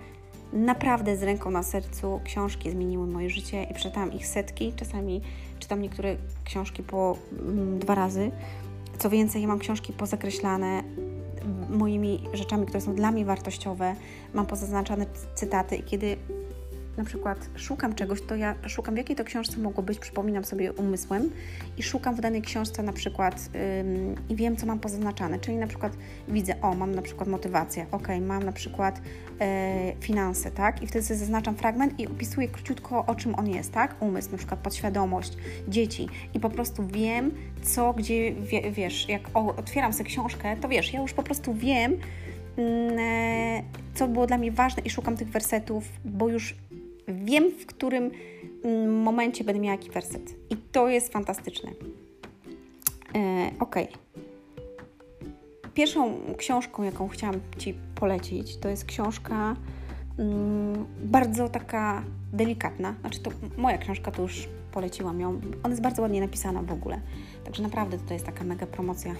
naprawdę 0.52 1.16
z 1.16 1.22
ręką 1.22 1.50
na 1.50 1.62
sercu 1.62 2.20
książki 2.24 2.70
zmieniły 2.70 3.06
moje 3.06 3.30
życie 3.30 3.62
i 3.64 3.74
przeczytałam 3.74 4.12
ich 4.12 4.26
setki. 4.26 4.72
Czasami 4.76 5.20
czytam 5.58 5.82
niektóre 5.82 6.16
książki 6.44 6.82
po 6.82 7.16
mm, 7.32 7.78
dwa 7.78 7.94
razy. 7.94 8.30
Co 8.98 9.10
więcej, 9.10 9.42
ja 9.42 9.48
mam 9.48 9.58
książki 9.58 9.92
pozakreślane 9.92 10.82
moimi 11.68 12.24
rzeczami, 12.32 12.66
które 12.66 12.80
są 12.80 12.94
dla 12.94 13.10
mnie 13.10 13.24
wartościowe. 13.24 13.96
Mam 14.34 14.46
pozaznaczane 14.46 15.06
cytaty 15.34 15.76
i 15.76 15.82
kiedy 15.82 16.16
na 16.96 17.04
przykład 17.04 17.50
szukam 17.56 17.94
czegoś, 17.94 18.22
to 18.22 18.36
ja 18.36 18.54
szukam 18.66 18.94
w 18.94 18.98
jakiej 18.98 19.16
to 19.16 19.24
książce 19.24 19.58
mogło 19.58 19.82
być, 19.82 19.98
przypominam 19.98 20.44
sobie 20.44 20.72
umysłem 20.72 21.30
i 21.78 21.82
szukam 21.82 22.14
w 22.14 22.20
danej 22.20 22.42
książce 22.42 22.82
na 22.82 22.92
przykład 22.92 23.50
ym, 23.80 24.14
i 24.28 24.36
wiem, 24.36 24.56
co 24.56 24.66
mam 24.66 24.78
pozaznaczane, 24.78 25.38
czyli 25.38 25.56
na 25.56 25.66
przykład 25.66 25.92
widzę, 26.28 26.60
o, 26.60 26.74
mam 26.74 26.94
na 26.94 27.02
przykład 27.02 27.28
motywację, 27.28 27.86
ok, 27.90 28.08
mam 28.20 28.42
na 28.42 28.52
przykład 28.52 29.00
e, 29.40 29.92
finanse, 30.00 30.50
tak, 30.50 30.82
i 30.82 30.86
wtedy 30.86 31.04
sobie 31.04 31.18
zaznaczam 31.18 31.56
fragment 31.56 32.00
i 32.00 32.06
opisuję 32.06 32.48
króciutko, 32.48 33.06
o 33.06 33.14
czym 33.14 33.34
on 33.34 33.48
jest, 33.48 33.72
tak, 33.72 34.02
umysł, 34.02 34.32
na 34.32 34.38
przykład 34.38 34.60
podświadomość, 34.60 35.36
dzieci. 35.68 36.08
I 36.34 36.40
po 36.40 36.50
prostu 36.50 36.86
wiem, 36.86 37.30
co, 37.62 37.92
gdzie, 37.92 38.32
wie, 38.34 38.70
wiesz, 38.70 39.08
jak 39.08 39.22
otwieram 39.34 39.92
sobie 39.92 40.04
książkę, 40.04 40.56
to 40.56 40.68
wiesz, 40.68 40.92
ja 40.92 41.00
już 41.00 41.12
po 41.12 41.22
prostu 41.22 41.54
wiem, 41.54 41.96
mm, 42.56 42.98
e, 42.98 43.62
co 43.94 44.08
było 44.08 44.26
dla 44.26 44.38
mnie 44.38 44.52
ważne 44.52 44.82
i 44.82 44.90
szukam 44.90 45.16
tych 45.16 45.28
wersetów, 45.28 45.84
bo 46.04 46.28
już 46.28 46.54
wiem, 47.08 47.50
w 47.50 47.66
którym 47.66 48.10
mm, 48.64 49.02
momencie 49.02 49.44
będę 49.44 49.60
miała 49.60 49.76
jaki 49.76 49.90
werset. 49.90 50.34
I 50.50 50.56
to 50.56 50.88
jest 50.88 51.12
fantastyczne. 51.12 51.70
E, 53.14 53.50
ok. 53.60 53.76
Pierwszą 55.74 56.20
książką, 56.36 56.82
jaką 56.82 57.08
chciałam 57.08 57.40
Ci 57.58 57.74
polecić, 57.94 58.56
to 58.56 58.68
jest 58.68 58.84
książka 58.84 59.56
mm, 60.18 60.86
bardzo 61.04 61.48
taka 61.48 62.04
delikatna. 62.32 62.94
Znaczy, 63.00 63.20
to 63.20 63.30
moja 63.56 63.78
książka 63.78 64.10
to 64.10 64.22
już 64.22 64.48
poleciłam 64.72 65.20
ją. 65.20 65.40
Ona 65.62 65.70
jest 65.70 65.82
bardzo 65.82 66.02
ładnie 66.02 66.20
napisana 66.20 66.62
w 66.62 66.72
ogóle. 66.72 67.00
Także 67.44 67.62
naprawdę 67.62 67.98
to 67.98 68.14
jest 68.14 68.26
taka 68.26 68.44
mega 68.44 68.66
promocja. 68.66 69.14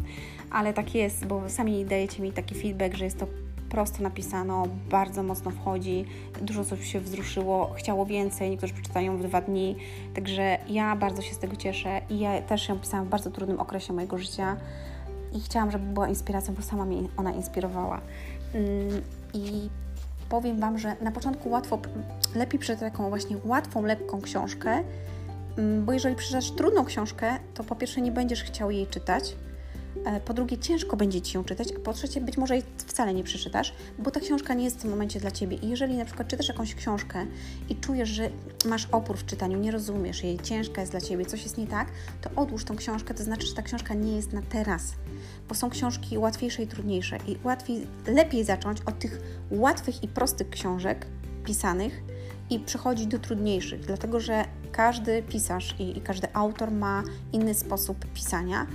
Ale 0.50 0.72
tak 0.72 0.94
jest, 0.94 1.26
bo 1.26 1.48
sami 1.48 1.84
dajecie 1.84 2.22
mi 2.22 2.32
taki 2.32 2.54
feedback, 2.54 2.94
że 2.94 3.04
jest 3.04 3.18
to 3.18 3.26
prosto 3.70 4.02
napisano, 4.02 4.66
bardzo 4.90 5.22
mocno 5.22 5.50
wchodzi, 5.50 6.04
dużo 6.42 6.60
osób 6.60 6.82
się 6.82 7.00
wzruszyło, 7.00 7.74
chciało 7.76 8.06
więcej, 8.06 8.50
niektórzy 8.50 8.74
przeczytają 8.74 9.16
w 9.16 9.22
dwa 9.22 9.40
dni, 9.40 9.76
także 10.14 10.58
ja 10.68 10.96
bardzo 10.96 11.22
się 11.22 11.34
z 11.34 11.38
tego 11.38 11.56
cieszę 11.56 12.00
i 12.10 12.18
ja 12.18 12.42
też 12.42 12.68
ją 12.68 12.78
pisałam 12.78 13.06
w 13.06 13.08
bardzo 13.08 13.30
trudnym 13.30 13.60
okresie 13.60 13.92
mojego 13.92 14.18
życia 14.18 14.56
i 15.32 15.40
chciałam, 15.40 15.70
żeby 15.70 15.84
była 15.84 16.08
inspiracją, 16.08 16.54
bo 16.54 16.62
sama 16.62 16.84
mnie 16.84 17.02
ona 17.16 17.32
inspirowała. 17.32 18.00
Mm, 18.54 19.02
I 19.34 19.68
powiem 20.28 20.60
Wam, 20.60 20.78
że 20.78 20.96
na 21.00 21.12
początku 21.12 21.50
łatwo, 21.50 21.78
lepiej 22.34 22.60
przeczytać 22.60 22.92
taką 22.92 23.08
właśnie 23.08 23.36
łatwą, 23.44 23.82
lekką 23.82 24.20
książkę, 24.20 24.82
mm, 25.58 25.84
bo 25.84 25.92
jeżeli 25.92 26.16
przeczytasz 26.16 26.50
trudną 26.50 26.84
książkę, 26.84 27.38
to 27.54 27.64
po 27.64 27.76
pierwsze 27.76 28.00
nie 28.00 28.12
będziesz 28.12 28.42
chciał 28.42 28.70
jej 28.70 28.86
czytać, 28.86 29.36
E, 30.04 30.20
po 30.20 30.34
drugie, 30.34 30.58
ciężko 30.58 30.96
będzie 30.96 31.20
Ci 31.20 31.36
ją 31.36 31.44
czytać, 31.44 31.68
a 31.76 31.80
po 31.80 31.92
trzecie, 31.92 32.20
być 32.20 32.38
może 32.38 32.56
wcale 32.90 33.14
nie 33.14 33.24
przeczytasz, 33.24 33.72
bo 33.98 34.10
ta 34.10 34.20
książka 34.20 34.54
nie 34.54 34.64
jest 34.64 34.78
w 34.78 34.82
tym 34.82 34.90
momencie 34.90 35.20
dla 35.20 35.30
Ciebie. 35.30 35.56
I 35.56 35.68
jeżeli 35.68 35.96
na 35.96 36.04
przykład 36.04 36.28
czytasz 36.28 36.48
jakąś 36.48 36.74
książkę 36.74 37.26
i 37.68 37.76
czujesz, 37.76 38.08
że 38.08 38.30
masz 38.64 38.88
opór 38.92 39.16
w 39.16 39.26
czytaniu, 39.26 39.58
nie 39.58 39.70
rozumiesz 39.70 40.24
jej, 40.24 40.38
ciężka 40.38 40.80
jest 40.80 40.92
dla 40.92 41.00
Ciebie, 41.00 41.26
coś 41.26 41.42
jest 41.42 41.58
nie 41.58 41.66
tak, 41.66 41.88
to 42.20 42.30
odłóż 42.36 42.64
tą 42.64 42.76
książkę, 42.76 43.14
to 43.14 43.24
znaczy, 43.24 43.46
że 43.46 43.54
ta 43.54 43.62
książka 43.62 43.94
nie 43.94 44.16
jest 44.16 44.32
na 44.32 44.42
teraz. 44.42 44.94
Bo 45.48 45.54
są 45.54 45.70
książki 45.70 46.18
łatwiejsze 46.18 46.62
i 46.62 46.66
trudniejsze. 46.66 47.18
I 47.26 47.36
łatwiej, 47.44 47.86
lepiej 48.06 48.44
zacząć 48.44 48.78
od 48.86 48.98
tych 48.98 49.20
łatwych 49.50 50.02
i 50.02 50.08
prostych 50.08 50.50
książek 50.50 51.06
pisanych 51.44 52.02
i 52.50 52.60
przechodzić 52.60 53.06
do 53.06 53.18
trudniejszych, 53.18 53.80
dlatego 53.80 54.20
że 54.20 54.44
każdy 54.72 55.22
pisarz 55.22 55.74
i, 55.78 55.98
i 55.98 56.00
każdy 56.00 56.34
autor 56.34 56.70
ma 56.70 57.02
inny 57.32 57.54
sposób 57.54 58.12
pisania 58.14 58.66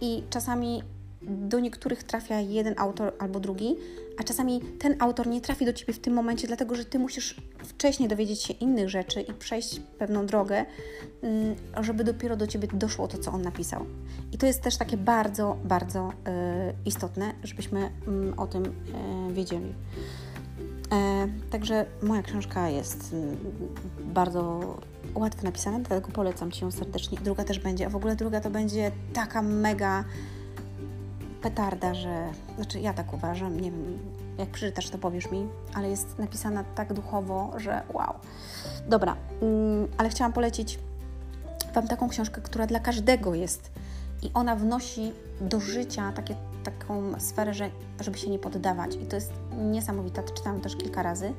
i 0.00 0.22
czasami 0.30 0.82
do 1.28 1.60
niektórych 1.60 2.04
trafia 2.04 2.40
jeden 2.40 2.74
autor 2.76 3.12
albo 3.18 3.40
drugi, 3.40 3.76
a 4.18 4.22
czasami 4.22 4.60
ten 4.78 4.96
autor 4.98 5.26
nie 5.26 5.40
trafi 5.40 5.66
do 5.66 5.72
ciebie 5.72 5.92
w 5.92 5.98
tym 5.98 6.14
momencie, 6.14 6.46
dlatego 6.46 6.74
że 6.74 6.84
ty 6.84 6.98
musisz 6.98 7.36
wcześniej 7.64 8.08
dowiedzieć 8.08 8.42
się 8.42 8.54
innych 8.54 8.88
rzeczy 8.88 9.20
i 9.20 9.32
przejść 9.32 9.80
pewną 9.98 10.26
drogę, 10.26 10.64
mm, 11.22 11.56
żeby 11.80 12.04
dopiero 12.04 12.36
do 12.36 12.46
ciebie 12.46 12.68
doszło 12.72 13.08
to, 13.08 13.18
co 13.18 13.30
on 13.32 13.42
napisał. 13.42 13.86
I 14.32 14.38
to 14.38 14.46
jest 14.46 14.62
też 14.62 14.76
takie 14.76 14.96
bardzo, 14.96 15.56
bardzo 15.64 16.12
e, 16.26 16.72
istotne, 16.86 17.34
żebyśmy 17.42 17.90
mm, 18.06 18.38
o 18.38 18.46
tym 18.46 18.64
e, 18.64 19.32
wiedzieli. 19.32 19.74
E, 20.92 21.28
także 21.50 21.86
moja 22.02 22.22
książka 22.22 22.68
jest 22.68 23.12
mm, 23.12 23.36
bardzo 24.04 24.60
łatwo 25.14 25.42
napisana, 25.42 25.78
dlatego 25.78 26.12
polecam 26.12 26.50
Ci 26.50 26.64
ją 26.64 26.70
serdecznie. 26.70 27.18
Druga 27.24 27.44
też 27.44 27.58
będzie, 27.58 27.86
a 27.86 27.90
w 27.90 27.96
ogóle 27.96 28.16
druga 28.16 28.40
to 28.40 28.50
będzie 28.50 28.90
taka 29.12 29.42
mega 29.42 30.04
petarda, 31.44 31.94
że, 31.94 32.32
znaczy 32.56 32.80
ja 32.80 32.94
tak 32.94 33.12
uważam, 33.12 33.60
nie 33.60 33.70
wiem, 33.70 33.98
jak 34.38 34.48
przeczytasz 34.48 34.90
to 34.90 34.98
powiesz 34.98 35.30
mi, 35.30 35.48
ale 35.74 35.90
jest 35.90 36.18
napisana 36.18 36.64
tak 36.74 36.92
duchowo, 36.92 37.52
że 37.56 37.82
wow. 37.92 38.14
Dobra, 38.88 39.16
mm, 39.42 39.88
ale 39.98 40.08
chciałam 40.08 40.32
polecić 40.32 40.78
Wam 41.74 41.88
taką 41.88 42.08
książkę, 42.08 42.40
która 42.40 42.66
dla 42.66 42.80
każdego 42.80 43.34
jest 43.34 43.70
i 44.22 44.30
ona 44.34 44.56
wnosi 44.56 45.12
do 45.40 45.60
życia 45.60 46.12
takie, 46.12 46.34
taką 46.64 47.20
sferę, 47.20 47.54
że, 47.54 47.70
żeby 48.00 48.18
się 48.18 48.30
nie 48.30 48.38
poddawać 48.38 48.94
i 48.94 49.06
to 49.06 49.16
jest 49.16 49.32
niesamowita, 49.56 50.22
czytałam 50.22 50.60
też 50.60 50.76
kilka 50.76 51.02
razy 51.02 51.34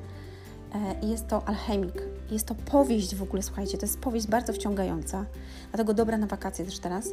E, 0.75 1.07
jest 1.07 1.27
to 1.27 1.47
Alchemik. 1.47 2.01
Jest 2.31 2.47
to 2.47 2.55
powieść 2.55 3.15
w 3.15 3.23
ogóle, 3.23 3.43
słuchajcie, 3.43 3.77
to 3.77 3.85
jest 3.85 3.99
powieść 3.99 4.27
bardzo 4.27 4.53
wciągająca, 4.53 5.25
dlatego 5.71 5.93
dobra 5.93 6.17
na 6.17 6.27
wakacje 6.27 6.65
też 6.65 6.79
teraz. 6.79 7.09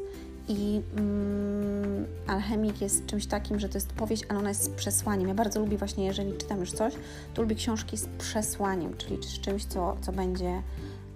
I 0.49 0.83
mm, 0.97 2.07
Alchemik 2.27 2.81
jest 2.81 3.07
czymś 3.07 3.27
takim, 3.27 3.61
że 3.61 3.69
to 3.69 3.77
jest 3.77 3.93
powieść, 3.93 4.25
ale 4.29 4.39
ona 4.39 4.49
jest 4.49 4.65
z 4.65 4.69
przesłaniem. 4.69 5.29
Ja 5.29 5.35
bardzo 5.35 5.61
lubię 5.61 5.79
właśnie, 5.79 6.07
jeżeli 6.07 6.39
czytam 6.39 6.61
już 6.61 6.73
coś, 6.73 6.95
to 7.35 7.43
lubię 7.43 7.57
książki 7.57 7.97
z 7.97 8.07
przesłaniem, 8.07 8.97
czyli 8.97 9.23
z 9.23 9.41
czymś, 9.41 9.65
co, 9.65 9.97
co 10.01 10.13
będzie 10.13 10.63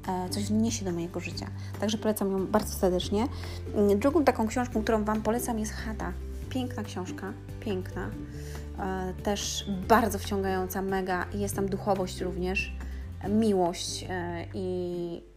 e, 0.08 0.28
coś 0.30 0.44
wniesie 0.44 0.84
do 0.84 0.92
mojego 0.92 1.20
życia. 1.20 1.46
Także 1.80 1.98
polecam 1.98 2.32
ją 2.32 2.46
bardzo 2.46 2.72
serdecznie. 2.72 3.28
Mm, 3.74 3.98
drugą 3.98 4.24
taką 4.24 4.46
książką, 4.46 4.82
którą 4.82 5.04
Wam 5.04 5.22
polecam 5.22 5.58
jest 5.58 5.72
Chata. 5.72 6.12
Piękna 6.50 6.82
książka, 6.82 7.32
piękna. 7.60 8.10
E, 8.78 9.12
też 9.22 9.70
bardzo 9.88 10.18
wciągająca, 10.18 10.82
mega. 10.82 11.26
Jest 11.34 11.56
tam 11.56 11.68
duchowość 11.68 12.20
również, 12.20 12.76
miłość 13.28 14.06
e, 14.08 14.46
i 14.54 15.35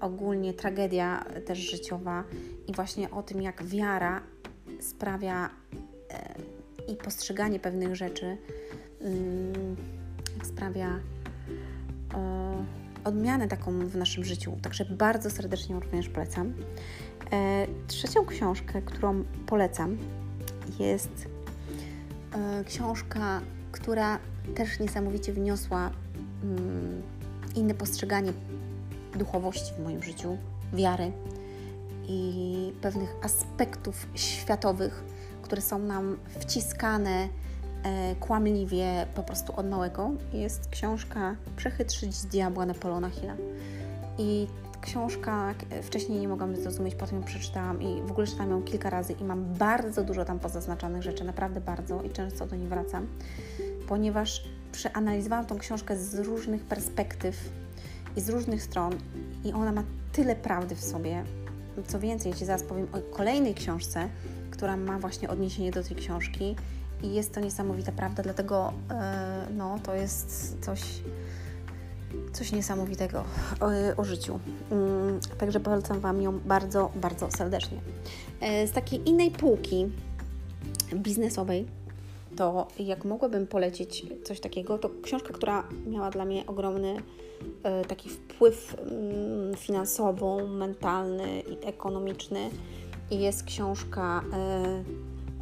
ogólnie 0.00 0.54
tragedia 0.54 1.24
też 1.46 1.58
życiowa 1.58 2.24
i 2.66 2.72
właśnie 2.72 3.10
o 3.10 3.22
tym, 3.22 3.42
jak 3.42 3.64
wiara 3.64 4.22
sprawia 4.80 5.50
e, 6.10 6.34
i 6.92 6.96
postrzeganie 6.96 7.60
pewnych 7.60 7.96
rzeczy 7.96 8.36
mm, 9.00 9.76
sprawia 10.44 11.00
odmianę 13.04 13.48
taką 13.48 13.86
w 13.86 13.96
naszym 13.96 14.24
życiu. 14.24 14.52
Także 14.62 14.84
bardzo 14.84 15.30
serdecznie 15.30 15.74
również 15.74 16.08
polecam. 16.08 16.54
Trzecią 17.86 18.26
książkę, 18.26 18.82
którą 18.82 19.24
polecam, 19.46 19.98
jest 20.78 21.28
E, 22.36 22.64
książka, 22.64 23.40
która 23.72 24.18
też 24.54 24.80
niesamowicie 24.80 25.32
wniosła 25.32 25.90
mm, 26.42 27.02
inne 27.54 27.74
postrzeganie 27.74 28.32
duchowości 29.16 29.74
w 29.74 29.84
moim 29.84 30.02
życiu, 30.02 30.36
wiary 30.72 31.12
i 32.08 32.72
pewnych 32.82 33.16
aspektów 33.22 34.06
światowych, 34.14 35.04
które 35.42 35.62
są 35.62 35.78
nam 35.78 36.16
wciskane 36.40 37.28
e, 37.82 38.14
kłamliwie 38.14 39.06
po 39.14 39.22
prostu 39.22 39.56
od 39.56 39.70
małego. 39.70 40.10
Jest 40.32 40.68
książka 40.68 41.36
Przechytrzyć 41.56 42.22
diabła 42.22 42.66
Napoleona 42.66 43.10
Hilla. 43.10 43.36
I 44.18 44.46
książka, 44.80 45.54
wcześniej 45.82 46.20
nie 46.20 46.28
mogłam 46.28 46.56
zrozumieć, 46.56 46.94
potem 46.94 47.18
ją 47.18 47.24
przeczytałam 47.24 47.82
i 47.82 48.02
w 48.02 48.10
ogóle 48.10 48.26
czytałam 48.26 48.50
ją 48.50 48.62
kilka 48.62 48.90
razy 48.90 49.12
i 49.12 49.24
mam 49.24 49.44
bardzo 49.44 50.04
dużo 50.04 50.24
tam 50.24 50.38
pozaznaczonych 50.38 51.02
rzeczy, 51.02 51.24
naprawdę 51.24 51.60
bardzo 51.60 52.02
i 52.02 52.10
często 52.10 52.46
do 52.46 52.56
niej 52.56 52.68
wracam, 52.68 53.06
ponieważ 53.88 54.44
przeanalizowałam 54.72 55.46
tą 55.46 55.58
książkę 55.58 55.96
z 55.96 56.14
różnych 56.14 56.64
perspektyw 56.64 57.50
i 58.16 58.20
z 58.20 58.28
różnych 58.28 58.62
stron 58.62 58.92
i 59.44 59.52
ona 59.52 59.72
ma 59.72 59.82
tyle 60.12 60.36
prawdy 60.36 60.74
w 60.74 60.84
sobie. 60.84 61.24
Co 61.86 62.00
więcej, 62.00 62.32
ja 62.32 62.38
Ci 62.38 62.44
zaraz 62.44 62.62
powiem 62.62 62.86
o 62.92 63.16
kolejnej 63.16 63.54
książce, 63.54 64.08
która 64.50 64.76
ma 64.76 64.98
właśnie 64.98 65.28
odniesienie 65.28 65.70
do 65.70 65.82
tej 65.82 65.96
książki 65.96 66.56
i 67.02 67.14
jest 67.14 67.34
to 67.34 67.40
niesamowita 67.40 67.92
prawda, 67.92 68.22
dlatego 68.22 68.72
e, 68.90 69.46
no, 69.56 69.78
to 69.82 69.94
jest 69.94 70.56
coś, 70.60 70.80
coś 72.32 72.52
niesamowitego 72.52 73.24
o, 73.60 73.66
o 74.00 74.04
życiu. 74.04 74.40
Mm, 74.70 75.20
także 75.38 75.60
polecam 75.60 76.00
Wam 76.00 76.22
ją 76.22 76.38
bardzo, 76.38 76.90
bardzo 76.94 77.30
serdecznie. 77.30 77.78
E, 78.40 78.66
z 78.66 78.72
takiej 78.72 79.08
innej 79.08 79.30
półki 79.30 79.86
biznesowej, 80.94 81.66
to 82.36 82.68
jak 82.78 83.04
mogłabym 83.04 83.46
polecić 83.46 84.06
coś 84.24 84.40
takiego, 84.40 84.78
to 84.78 84.90
książka, 85.02 85.32
która 85.32 85.68
miała 85.86 86.10
dla 86.10 86.24
mnie 86.24 86.46
ogromny 86.46 86.96
e, 87.62 87.84
taki 87.84 88.08
wpływ 88.08 88.76
mm, 88.78 89.54
finansowy, 89.56 90.48
mentalny 90.48 91.40
i 91.40 91.66
ekonomiczny 91.66 92.50
jest 93.10 93.44
książka 93.44 94.24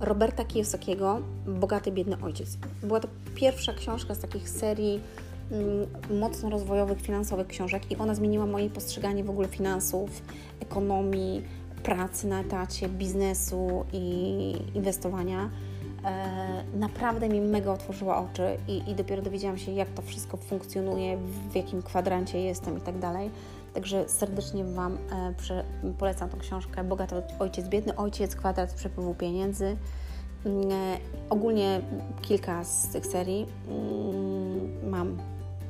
Roberta 0.01 0.45
Kiyosakiego 0.45 1.21
Bogaty, 1.47 1.93
biedny 1.93 2.17
ojciec. 2.23 2.59
Była 2.83 3.01
to 3.01 3.09
pierwsza 3.35 3.75
książka 3.75 4.15
z 4.15 4.19
takich 4.19 4.49
serii 4.49 5.01
mm, 5.51 5.87
mocno 6.21 6.51
rozwojowych, 6.51 7.01
finansowych 7.01 7.47
książek 7.47 7.91
i 7.91 7.97
ona 7.97 8.15
zmieniła 8.15 8.47
moje 8.47 8.71
postrzeganie 8.71 9.25
w 9.25 9.31
ogóle 9.31 9.49
finansów, 9.49 10.23
ekonomii, 10.61 11.43
pracy 11.83 12.27
na 12.27 12.41
etacie, 12.41 12.89
biznesu 12.89 13.85
i 13.93 14.57
inwestowania. 14.75 15.51
E, 16.05 16.65
naprawdę 16.75 17.29
mi 17.29 17.41
mega 17.41 17.73
otworzyła 17.73 18.19
oczy 18.19 18.57
i, 18.69 18.91
i 18.91 18.95
dopiero 18.95 19.23
dowiedziałam 19.23 19.59
się, 19.59 19.73
jak 19.73 19.89
to 19.89 20.03
wszystko 20.03 20.37
funkcjonuje, 20.37 21.17
w 21.51 21.57
jakim 21.57 21.83
kwadrancie 21.83 22.41
jestem 22.41 22.79
i 22.79 22.81
tak 22.81 22.99
dalej. 22.99 23.31
Także 23.75 24.09
serdecznie 24.09 24.65
Wam 24.65 24.99
e, 25.13 25.35
polecam 25.99 26.29
tą 26.29 26.39
książkę 26.39 26.85
Bogaty 26.85 27.15
Ojciec, 27.39 27.69
Biedny 27.69 27.97
Ojciec, 27.97 28.37
Kwadrat 28.37 28.75
Przepływu 28.75 29.15
Pieniędzy. 29.15 29.77
Mm, 30.47 30.71
e, 30.71 30.99
ogólnie 31.31 31.81
kilka 32.23 32.65
z 32.65 32.89
tych 32.89 33.07
serii 33.07 33.47
mm, 33.69 34.91
mam, 34.91 35.17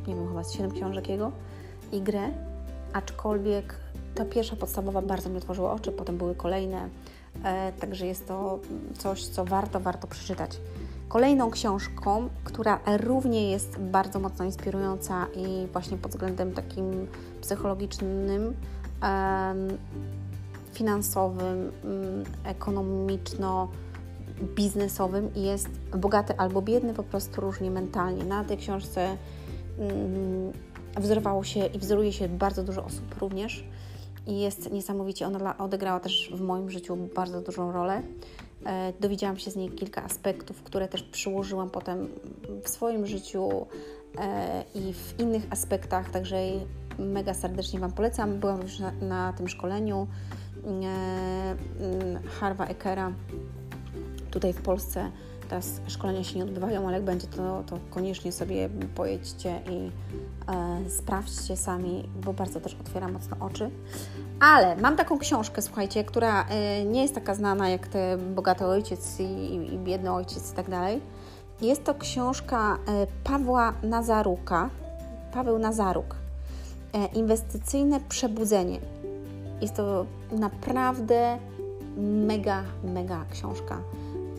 nie 0.07 0.15
wiem, 0.15 0.29
chyba 0.29 0.45
z 0.45 0.53
7 0.53 0.71
książek 0.71 1.09
jego 1.09 1.33
i 1.93 2.01
grę, 2.01 2.31
aczkolwiek 2.93 3.75
ta 4.15 4.25
pierwsza 4.25 4.57
podstawowa 4.57 5.03
bardzo 5.03 5.31
mi 5.31 5.37
otworzyła 5.37 5.73
oczy, 5.73 5.93
potem 5.93 6.19
były 6.19 6.35
kolejne, 6.35 6.89
także 7.81 8.07
jest 8.07 8.29
to 8.29 8.59
coś, 8.99 9.25
co 9.25 9.45
warto, 9.45 9.81
warto 9.81 10.07
przeczytać. 10.07 10.61
Kolejną 11.09 11.51
książką, 11.51 12.29
która 12.45 12.81
również 12.97 13.51
jest 13.51 13.79
bardzo 13.79 14.21
mocno 14.21 14.45
inspirująca 14.45 15.27
i 15.37 15.67
właśnie 15.73 15.97
pod 15.97 16.13
względem 16.13 16.53
takim 16.53 17.07
psychologicznym, 17.41 18.55
finansowym, 20.73 21.73
mm, 21.85 22.25
ekonomiczno-biznesowym 22.45 25.37
jest 25.37 25.69
bogaty 25.97 26.37
albo 26.37 26.63
biedny, 26.63 26.95
po 26.95 27.03
prostu 27.03 27.41
różnie 27.41 27.71
mentalnie. 27.71 28.25
Na 28.25 28.45
tej 28.45 28.57
książce 28.57 29.17
mm, 29.79 30.53
wzorowało 30.97 31.45
się 31.45 31.67
i 31.67 31.79
wzoruje 31.79 32.13
się 32.13 32.29
bardzo 32.29 32.63
dużo 32.63 32.85
osób 32.85 33.21
również 33.21 33.65
i 34.27 34.41
jest 34.41 34.73
niesamowicie, 34.73 35.27
ona 35.27 35.59
odegrała 35.59 36.01
też 36.01 36.31
w 36.35 36.41
moim 36.41 36.71
życiu 36.71 36.97
bardzo 36.97 37.41
dużą 37.41 37.73
rolę. 37.73 38.03
E, 38.67 38.93
dowiedziałam 39.01 39.37
się 39.37 39.51
z 39.51 39.57
niej 39.57 39.71
kilka 39.71 40.05
aspektów, 40.05 40.63
które 40.63 40.89
też 40.89 41.03
przyłożyłam 41.03 41.71
potem 41.71 42.09
w 42.65 42.69
swoim 42.69 43.07
życiu 43.07 43.67
e, 44.19 44.65
i 44.75 44.93
w 44.93 45.21
innych 45.21 45.47
aspektach, 45.51 46.11
także 46.11 46.37
mega 46.99 47.35
serdecznie 47.35 47.81
Wam 47.81 47.93
polecam. 47.93 48.39
Byłam 48.39 48.63
już 48.63 48.79
na, 48.79 48.91
na 48.91 49.33
tym 49.33 49.49
szkoleniu 49.49 50.07
e, 50.67 51.57
Harva 52.41 52.67
Ekera 52.67 53.13
tutaj 54.31 54.53
w 54.53 54.63
Polsce. 54.63 55.11
Teraz 55.49 55.81
szkolenia 55.87 56.25
się 56.25 56.39
nie 56.39 56.45
odbywają, 56.45 56.87
ale 56.89 56.97
jak 56.97 57.05
będzie, 57.05 57.27
to, 57.27 57.63
to 57.67 57.79
koniecznie 57.91 58.33
sobie 58.33 58.69
pojedźcie 58.95 59.61
i 59.71 59.91
e, 60.53 60.91
sprawdźcie 60.91 61.57
sami, 61.57 62.09
bo 62.25 62.33
bardzo 62.33 62.61
też 62.61 62.77
otwiera 62.81 63.09
mocno 63.09 63.37
oczy. 63.41 63.71
Ale 64.41 64.77
mam 64.77 64.97
taką 64.97 65.19
książkę, 65.19 65.63
słuchajcie, 65.63 66.05
która 66.05 66.45
e, 66.45 66.85
nie 66.85 67.03
jest 67.03 67.15
taka 67.15 67.35
znana 67.35 67.69
jak 67.69 67.89
te 67.89 68.17
Bogaty 68.17 68.67
Ojciec 68.67 69.21
i, 69.21 69.55
i 69.75 69.79
Biedny 69.79 70.13
Ojciec 70.13 70.53
i 70.53 70.57
tak 70.57 70.71
dalej. 70.71 71.01
Jest 71.61 71.85
to 71.85 71.95
książka 71.95 72.79
e, 72.89 73.07
Pawła 73.25 73.73
Nazaruka. 73.83 74.71
Paweł 75.33 75.59
Nazaruk. 75.59 76.17
E, 76.93 77.07
inwestycyjne 77.07 78.01
przebudzenie. 78.09 78.79
Jest 79.61 79.75
to 79.75 80.07
naprawdę 80.33 81.39
mega, 82.27 82.63
mega 82.85 83.25
książka. 83.31 83.79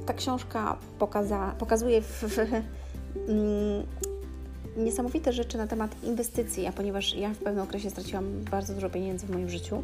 Ta 0.05 0.13
książka 0.13 0.77
pokaza, 0.99 1.55
pokazuje 1.59 2.01
w, 2.01 2.23
w, 2.23 2.39
mm, 2.39 3.85
niesamowite 4.77 5.33
rzeczy 5.33 5.57
na 5.57 5.67
temat 5.67 6.03
inwestycji, 6.03 6.67
a 6.67 6.71
ponieważ 6.71 7.13
ja 7.13 7.33
w 7.33 7.37
pewnym 7.37 7.63
okresie 7.63 7.89
straciłam 7.89 8.43
bardzo 8.51 8.73
dużo 8.73 8.89
pieniędzy 8.89 9.27
w 9.27 9.29
moim 9.29 9.49
życiu 9.49 9.83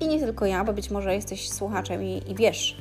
i 0.00 0.08
nie 0.08 0.18
tylko 0.18 0.46
ja, 0.46 0.64
bo 0.64 0.72
być 0.72 0.90
może 0.90 1.14
jesteś 1.14 1.50
słuchaczem 1.50 2.02
i, 2.02 2.22
i 2.30 2.34
wiesz, 2.34 2.76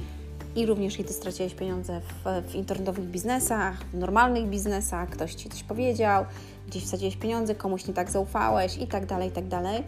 i 0.56 0.66
również 0.66 1.00
i 1.00 1.04
Ty 1.04 1.14
straciłeś 1.14 1.54
pieniądze 1.54 2.02
w, 2.02 2.50
w, 2.52 2.56
internetowych 2.56 3.06
biznesach, 3.06 3.86
w 3.94 3.98
normalnych 3.98 4.48
biznesach, 4.48 5.10
ktoś 5.10 5.36
Ci 5.36 5.50
coś 5.50 5.64
powiedział, 5.64 6.26
gdzieś 6.68 6.84
wsadziłeś 6.84 7.18
pieniądze, 7.18 7.56
komuś 7.56 7.88
nie 7.88 7.94
tak 7.94 8.12
zaufałeś 8.12 8.78
i 8.78 8.88
tak 8.88 9.06
dalej, 9.06 9.30
i 9.30 9.32
tak 9.32 9.48
dalej. 9.48 9.84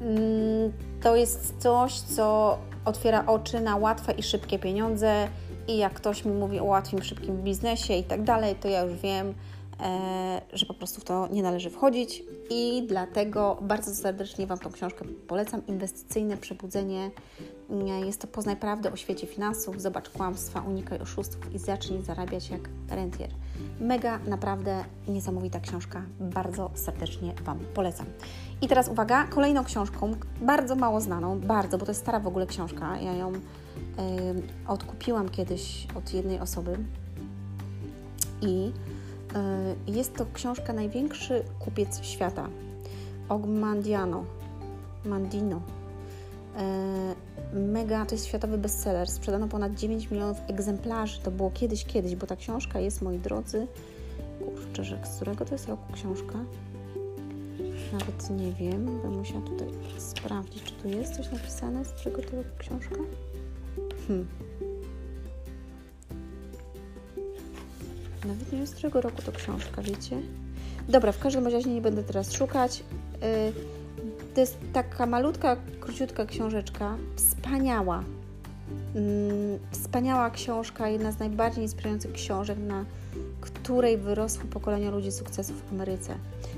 Mm, 0.00 0.72
to 1.02 1.16
jest 1.16 1.54
coś, 1.58 2.00
co 2.00 2.58
otwiera 2.84 3.26
oczy 3.26 3.60
na 3.60 3.76
łatwe 3.76 4.12
i 4.12 4.22
szybkie 4.22 4.58
pieniądze 4.58 5.28
i 5.68 5.76
jak 5.76 5.92
ktoś 5.92 6.24
mi 6.24 6.32
mówi 6.32 6.60
o 6.60 6.64
łatwym, 6.64 7.02
szybkim 7.02 7.42
biznesie 7.42 7.94
i 7.94 8.04
tak 8.04 8.22
dalej, 8.22 8.54
to 8.54 8.68
ja 8.68 8.80
już 8.80 8.94
wiem, 8.94 9.34
że 10.52 10.66
po 10.66 10.74
prostu 10.74 11.00
w 11.00 11.04
to 11.04 11.28
nie 11.32 11.42
należy 11.42 11.70
wchodzić 11.70 12.24
i 12.50 12.84
dlatego 12.88 13.58
bardzo 13.62 13.94
serdecznie 13.94 14.46
Wam 14.46 14.58
tą 14.58 14.72
książkę 14.72 15.04
polecam. 15.28 15.66
Inwestycyjne 15.66 16.36
przebudzenie. 16.36 17.10
E, 17.70 18.06
jest 18.06 18.20
to 18.20 18.26
Poznaj 18.26 18.56
prawdę 18.56 18.92
o 18.92 18.96
świecie 18.96 19.26
finansów, 19.26 19.82
zobacz 19.82 20.10
kłamstwa, 20.10 20.60
unikaj 20.60 20.98
oszustów 20.98 21.54
i 21.54 21.58
zacznij 21.58 22.02
zarabiać 22.02 22.50
jak 22.50 22.68
rentier. 22.88 23.30
Mega, 23.80 24.18
naprawdę 24.18 24.84
niesamowita 25.08 25.60
książka. 25.60 26.02
Bardzo 26.20 26.70
serdecznie 26.74 27.34
Wam 27.44 27.58
polecam. 27.74 28.06
I 28.62 28.68
teraz 28.68 28.88
uwaga, 28.88 29.24
kolejną 29.24 29.64
książką, 29.64 30.12
bardzo 30.40 30.76
mało 30.76 31.00
znaną, 31.00 31.40
bardzo, 31.40 31.78
bo 31.78 31.84
to 31.84 31.90
jest 31.90 32.00
stara 32.00 32.20
w 32.20 32.26
ogóle 32.26 32.46
książka. 32.46 33.00
Ja 33.00 33.12
ją 33.12 33.32
odkupiłam 34.68 35.28
kiedyś 35.28 35.86
od 35.96 36.14
jednej 36.14 36.40
osoby 36.40 36.78
i 38.42 38.72
E, 38.88 38.91
jest 39.86 40.16
to 40.16 40.26
książka 40.32 40.72
Największy 40.72 41.44
kupiec 41.58 42.04
świata. 42.04 42.48
Ogmandiano. 43.28 44.24
Mandino. 45.04 45.60
E, 46.56 47.14
mega, 47.52 48.06
to 48.06 48.14
jest 48.14 48.26
światowy 48.26 48.58
bestseller. 48.58 49.10
Sprzedano 49.10 49.48
ponad 49.48 49.74
9 49.74 50.10
milionów 50.10 50.36
egzemplarzy. 50.48 51.20
To 51.20 51.30
było 51.30 51.50
kiedyś, 51.50 51.84
kiedyś, 51.84 52.16
bo 52.16 52.26
ta 52.26 52.36
książka 52.36 52.80
jest, 52.80 53.02
moi 53.02 53.18
drodzy, 53.18 53.66
kurczę, 54.38 54.84
że 54.84 54.98
z 55.04 55.16
którego 55.16 55.44
to 55.44 55.54
jest 55.54 55.68
roku 55.68 55.92
książka? 55.92 56.38
Nawet 57.92 58.30
nie 58.30 58.52
wiem, 58.52 58.86
będę 58.86 59.08
musiała 59.08 59.40
tutaj 59.40 59.68
sprawdzić, 59.98 60.62
czy 60.62 60.72
tu 60.72 60.88
jest 60.88 61.16
coś 61.16 61.32
napisane, 61.32 61.84
z 61.84 61.92
którego 61.92 62.22
to 62.22 62.36
roku 62.36 62.50
książka. 62.58 62.96
Hmm. 64.08 64.26
Nawet 68.24 68.52
nie 68.52 68.58
wiem, 68.58 68.66
z 68.66 68.74
którego 68.74 69.00
roku 69.00 69.22
to 69.22 69.32
książka, 69.32 69.82
wiecie? 69.82 70.18
Dobra, 70.88 71.12
w 71.12 71.18
każdym 71.18 71.46
razie 71.46 71.70
nie 71.70 71.80
będę 71.80 72.02
teraz 72.02 72.32
szukać. 72.32 72.84
Y, 73.22 73.52
to 74.34 74.40
jest 74.40 74.58
taka 74.72 75.06
malutka, 75.06 75.56
króciutka 75.80 76.26
książeczka. 76.26 76.96
Wspaniała. 77.16 78.04
Mm, 78.94 79.58
wspaniała 79.70 80.30
książka, 80.30 80.88
jedna 80.88 81.12
z 81.12 81.18
najbardziej 81.18 81.64
inspirujących 81.64 82.12
książek, 82.12 82.58
na 82.58 82.84
której 83.40 83.98
wyrosło 83.98 84.44
pokolenia 84.50 84.90
ludzi 84.90 85.12
sukcesu 85.12 85.52
w 85.54 85.72
Ameryce. 85.72 86.14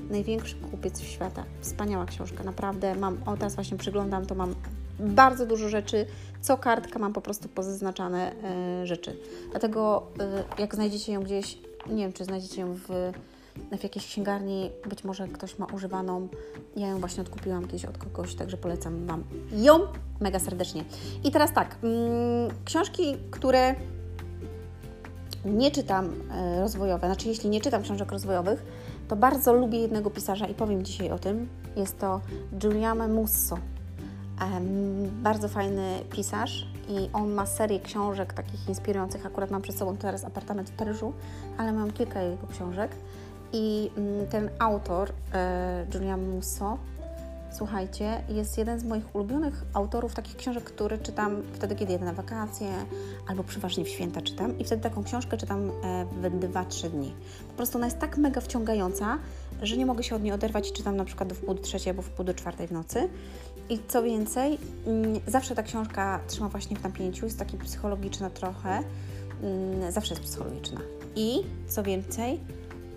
Największy 0.09 0.55
kupiec 0.55 1.01
świata. 1.01 1.43
Wspaniała 1.61 2.05
książka, 2.05 2.43
naprawdę. 2.43 2.95
Mam, 2.95 3.17
o 3.25 3.37
teraz 3.37 3.55
właśnie 3.55 3.77
przyglądam, 3.77 4.25
to 4.25 4.35
mam 4.35 4.55
bardzo 4.99 5.45
dużo 5.45 5.69
rzeczy. 5.69 6.05
Co 6.41 6.57
kartka 6.57 6.99
mam 6.99 7.13
po 7.13 7.21
prostu 7.21 7.49
pozaznaczane 7.49 8.31
y, 8.83 8.85
rzeczy. 8.85 9.17
Dlatego 9.51 10.07
y, 10.57 10.61
jak 10.61 10.75
znajdziecie 10.75 11.13
ją 11.13 11.23
gdzieś, 11.23 11.57
nie 11.87 12.03
wiem, 12.03 12.13
czy 12.13 12.25
znajdziecie 12.25 12.61
ją 12.61 12.73
w, 12.73 13.11
w 13.79 13.83
jakiejś 13.83 14.05
księgarni, 14.05 14.71
być 14.89 15.03
może 15.03 15.27
ktoś 15.27 15.59
ma 15.59 15.65
używaną. 15.65 16.27
Ja 16.75 16.87
ją 16.87 16.99
właśnie 16.99 17.21
odkupiłam 17.21 17.65
kiedyś 17.65 17.85
od 17.85 17.97
kogoś, 17.97 18.35
także 18.35 18.57
polecam 18.57 19.05
Wam 19.05 19.23
ją 19.51 19.79
mega 20.19 20.39
serdecznie. 20.39 20.83
I 21.23 21.31
teraz 21.31 21.53
tak, 21.53 21.75
mm, 21.83 22.49
książki, 22.65 23.17
które 23.31 23.75
nie 25.45 25.71
czytam 25.71 26.05
y, 26.05 26.61
rozwojowe, 26.61 27.07
znaczy 27.07 27.27
jeśli 27.27 27.49
nie 27.49 27.61
czytam 27.61 27.81
książek 27.81 28.11
rozwojowych, 28.11 28.63
to 29.07 29.15
bardzo 29.15 29.53
lubię 29.53 29.79
jednego 29.79 30.09
pisarza 30.09 30.47
i 30.47 30.53
powiem 30.53 30.83
dzisiaj 30.83 31.11
o 31.11 31.19
tym. 31.19 31.47
Jest 31.75 31.99
to 31.99 32.21
Giuliano 32.57 33.07
Musso. 33.07 33.57
Bardzo 35.23 35.47
fajny 35.47 35.99
pisarz 36.11 36.67
i 36.89 37.09
on 37.13 37.33
ma 37.33 37.45
serię 37.45 37.79
książek 37.79 38.33
takich 38.33 38.69
inspirujących. 38.69 39.25
Akurat 39.25 39.51
mam 39.51 39.61
przed 39.61 39.77
sobą 39.77 39.97
teraz 39.97 40.23
apartament 40.23 40.69
w 40.69 40.73
Paryżu, 40.73 41.13
ale 41.57 41.73
mam 41.73 41.91
kilka 41.91 42.21
jego 42.21 42.47
książek. 42.47 42.91
I 43.53 43.91
mm, 43.97 44.27
ten 44.27 44.49
autor, 44.59 45.09
e, 45.33 45.85
Giuliano 45.89 46.27
Musso, 46.27 46.77
Słuchajcie, 47.57 48.23
jest 48.29 48.57
jeden 48.57 48.79
z 48.79 48.83
moich 48.83 49.15
ulubionych 49.15 49.65
autorów 49.73 50.13
takich 50.13 50.35
książek, 50.35 50.63
które 50.63 50.97
czytam 50.97 51.41
wtedy, 51.53 51.75
kiedy 51.75 51.91
jedę 51.93 52.05
na 52.05 52.13
wakacje, 52.13 52.67
albo 53.27 53.43
przeważnie 53.43 53.85
w 53.85 53.89
święta 53.89 54.21
czytam. 54.21 54.59
I 54.59 54.63
wtedy 54.63 54.83
taką 54.83 55.03
książkę 55.03 55.37
czytam 55.37 55.71
e, 55.83 56.05
w 56.05 56.21
2-3 56.21 56.89
dni. 56.89 57.15
Po 57.47 57.53
prostu 57.53 57.77
ona 57.77 57.87
jest 57.87 57.99
tak 57.99 58.17
mega 58.17 58.41
wciągająca, 58.41 59.17
że 59.61 59.77
nie 59.77 59.85
mogę 59.85 60.03
się 60.03 60.15
od 60.15 60.23
niej 60.23 60.33
oderwać 60.33 60.69
i 60.69 60.73
czytam 60.73 60.95
na 60.95 61.05
przykład 61.05 61.29
do 61.29 61.35
wpół 61.35 61.53
do 61.53 61.61
trzeciej 61.61 61.89
albo 61.89 62.01
w 62.01 62.09
pół 62.09 62.25
do 62.25 62.33
czwartej 62.33 62.67
w 62.67 62.71
nocy. 62.71 63.09
I 63.69 63.79
co 63.87 64.03
więcej, 64.03 64.57
mm, 64.85 65.19
zawsze 65.27 65.55
ta 65.55 65.63
książka 65.63 66.19
trzyma 66.27 66.49
właśnie 66.49 66.77
w 66.77 66.83
napięciu, 66.83 67.25
jest 67.25 67.39
taki 67.39 67.57
psychologiczna 67.57 68.29
trochę, 68.29 68.83
mm, 69.43 69.91
zawsze 69.91 70.13
jest 70.13 70.25
psychologiczna. 70.25 70.81
I 71.15 71.43
co 71.67 71.83
więcej, 71.83 72.39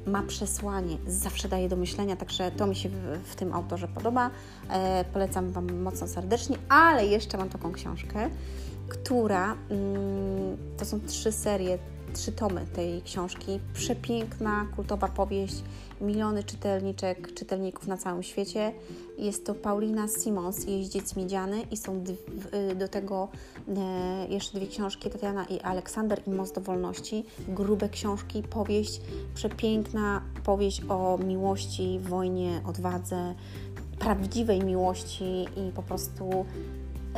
ma 0.07 0.23
przesłanie, 0.23 0.97
zawsze 1.07 1.49
daje 1.49 1.68
do 1.68 1.77
myślenia, 1.77 2.16
także 2.16 2.51
to 2.51 2.66
mi 2.66 2.77
się 2.77 2.88
w, 2.88 3.18
w 3.25 3.37
tym 3.37 3.53
autorze 3.53 3.88
podoba. 3.88 4.31
E, 4.71 5.05
polecam 5.12 5.53
Wam 5.53 5.81
mocno 5.83 6.07
serdecznie, 6.09 6.57
ale 6.68 7.07
jeszcze 7.07 7.38
mam 7.38 7.49
taką 7.49 7.73
książkę, 7.73 8.31
która 8.88 9.57
mm, 9.71 10.57
to 10.79 10.85
są 10.85 11.01
trzy 11.01 11.33
serie 11.33 11.79
trzy 12.14 12.33
tomy 12.33 12.66
tej 12.75 13.03
książki. 13.03 13.61
Przepiękna, 13.75 14.66
kultowa 14.77 15.09
powieść, 15.09 15.62
miliony 16.01 16.44
czytelniczek, 16.44 17.35
czytelników 17.35 17.87
na 17.87 17.97
całym 17.97 18.23
świecie. 18.23 18.73
Jest 19.18 19.47
to 19.47 19.55
Paulina 19.55 20.07
Simons, 20.09 20.66
Jeździec 20.66 21.16
Miedziany 21.16 21.62
i 21.62 21.77
są 21.77 22.05
do 22.77 22.88
tego 22.88 23.29
e, 23.77 24.27
jeszcze 24.29 24.59
dwie 24.59 24.66
książki, 24.66 25.11
Tatiana 25.11 25.44
i 25.44 25.61
Aleksander 25.61 26.23
i 26.27 26.31
Most 26.31 26.55
do 26.55 26.61
Wolności. 26.61 27.25
Grube 27.49 27.88
książki, 27.88 28.42
powieść, 28.42 29.01
przepiękna 29.35 30.23
powieść 30.44 30.83
o 30.88 31.18
miłości, 31.27 32.01
wojnie, 32.03 32.61
odwadze, 32.66 33.35
prawdziwej 33.99 34.64
miłości 34.64 35.47
i 35.57 35.73
po 35.75 35.83
prostu 35.83 36.47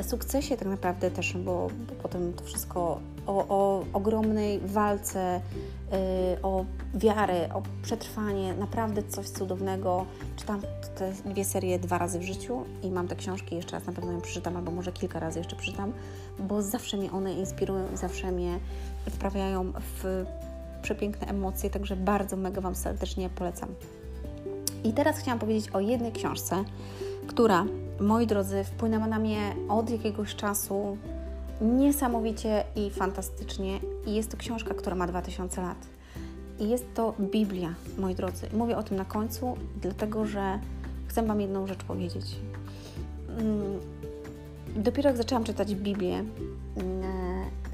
sukcesie 0.02 0.56
tak 0.56 0.68
naprawdę 0.68 1.10
też, 1.10 1.32
bo, 1.32 1.68
bo 1.88 1.94
potem 2.02 2.32
to 2.32 2.44
wszystko 2.44 3.00
o, 3.26 3.46
o 3.48 3.84
ogromnej 3.92 4.60
walce, 4.64 5.40
yy, 5.92 5.98
o 6.42 6.64
wiarę, 6.94 7.48
o 7.54 7.62
przetrwanie, 7.82 8.54
naprawdę 8.54 9.02
coś 9.02 9.28
cudownego. 9.28 10.04
Czytam 10.36 10.60
te 10.96 11.12
dwie 11.12 11.44
serie 11.44 11.78
dwa 11.78 11.98
razy 11.98 12.18
w 12.18 12.22
życiu 12.22 12.64
i 12.82 12.90
mam 12.90 13.08
te 13.08 13.16
książki, 13.16 13.56
jeszcze 13.56 13.72
raz 13.72 13.86
na 13.86 13.92
pewno 13.92 14.12
ją 14.12 14.20
przeczytam, 14.20 14.56
albo 14.56 14.70
może 14.70 14.92
kilka 14.92 15.20
razy 15.20 15.38
jeszcze 15.38 15.56
przeczytam, 15.56 15.92
bo 16.38 16.62
zawsze 16.62 16.96
mnie 16.96 17.12
one 17.12 17.32
inspirują 17.32 17.84
i 17.94 17.96
zawsze 17.96 18.32
mnie 18.32 18.58
wprawiają 19.10 19.72
w 20.02 20.24
przepiękne 20.82 21.26
emocje, 21.26 21.70
także 21.70 21.96
bardzo 21.96 22.36
mega 22.36 22.60
Wam 22.60 22.74
serdecznie 22.74 23.30
polecam. 23.30 23.68
I 24.84 24.92
teraz 24.92 25.18
chciałam 25.18 25.38
powiedzieć 25.38 25.70
o 25.70 25.80
jednej 25.80 26.12
książce, 26.12 26.64
która 27.26 27.64
moi 28.00 28.26
drodzy, 28.26 28.64
wpłynęła 28.64 29.06
na 29.06 29.18
mnie 29.18 29.54
od 29.68 29.90
jakiegoś 29.90 30.34
czasu 30.34 30.96
niesamowicie 31.60 32.64
i 32.76 32.90
fantastycznie. 32.90 33.80
I 34.06 34.14
jest 34.14 34.30
to 34.30 34.36
książka, 34.36 34.74
która 34.74 34.96
ma 34.96 35.06
2000 35.06 35.62
lat. 35.62 35.86
I 36.58 36.68
jest 36.68 36.94
to 36.94 37.14
Biblia, 37.20 37.74
moi 37.98 38.14
drodzy. 38.14 38.46
Mówię 38.52 38.76
o 38.76 38.82
tym 38.82 38.96
na 38.96 39.04
końcu, 39.04 39.56
dlatego 39.82 40.26
że 40.26 40.58
chcę 41.06 41.22
Wam 41.22 41.40
jedną 41.40 41.66
rzecz 41.66 41.84
powiedzieć. 41.84 42.36
Mm, 43.38 43.80
dopiero 44.76 45.08
jak 45.08 45.16
zaczęłam 45.16 45.44
czytać 45.44 45.74
Biblię, 45.74 46.24
mm, 46.76 47.00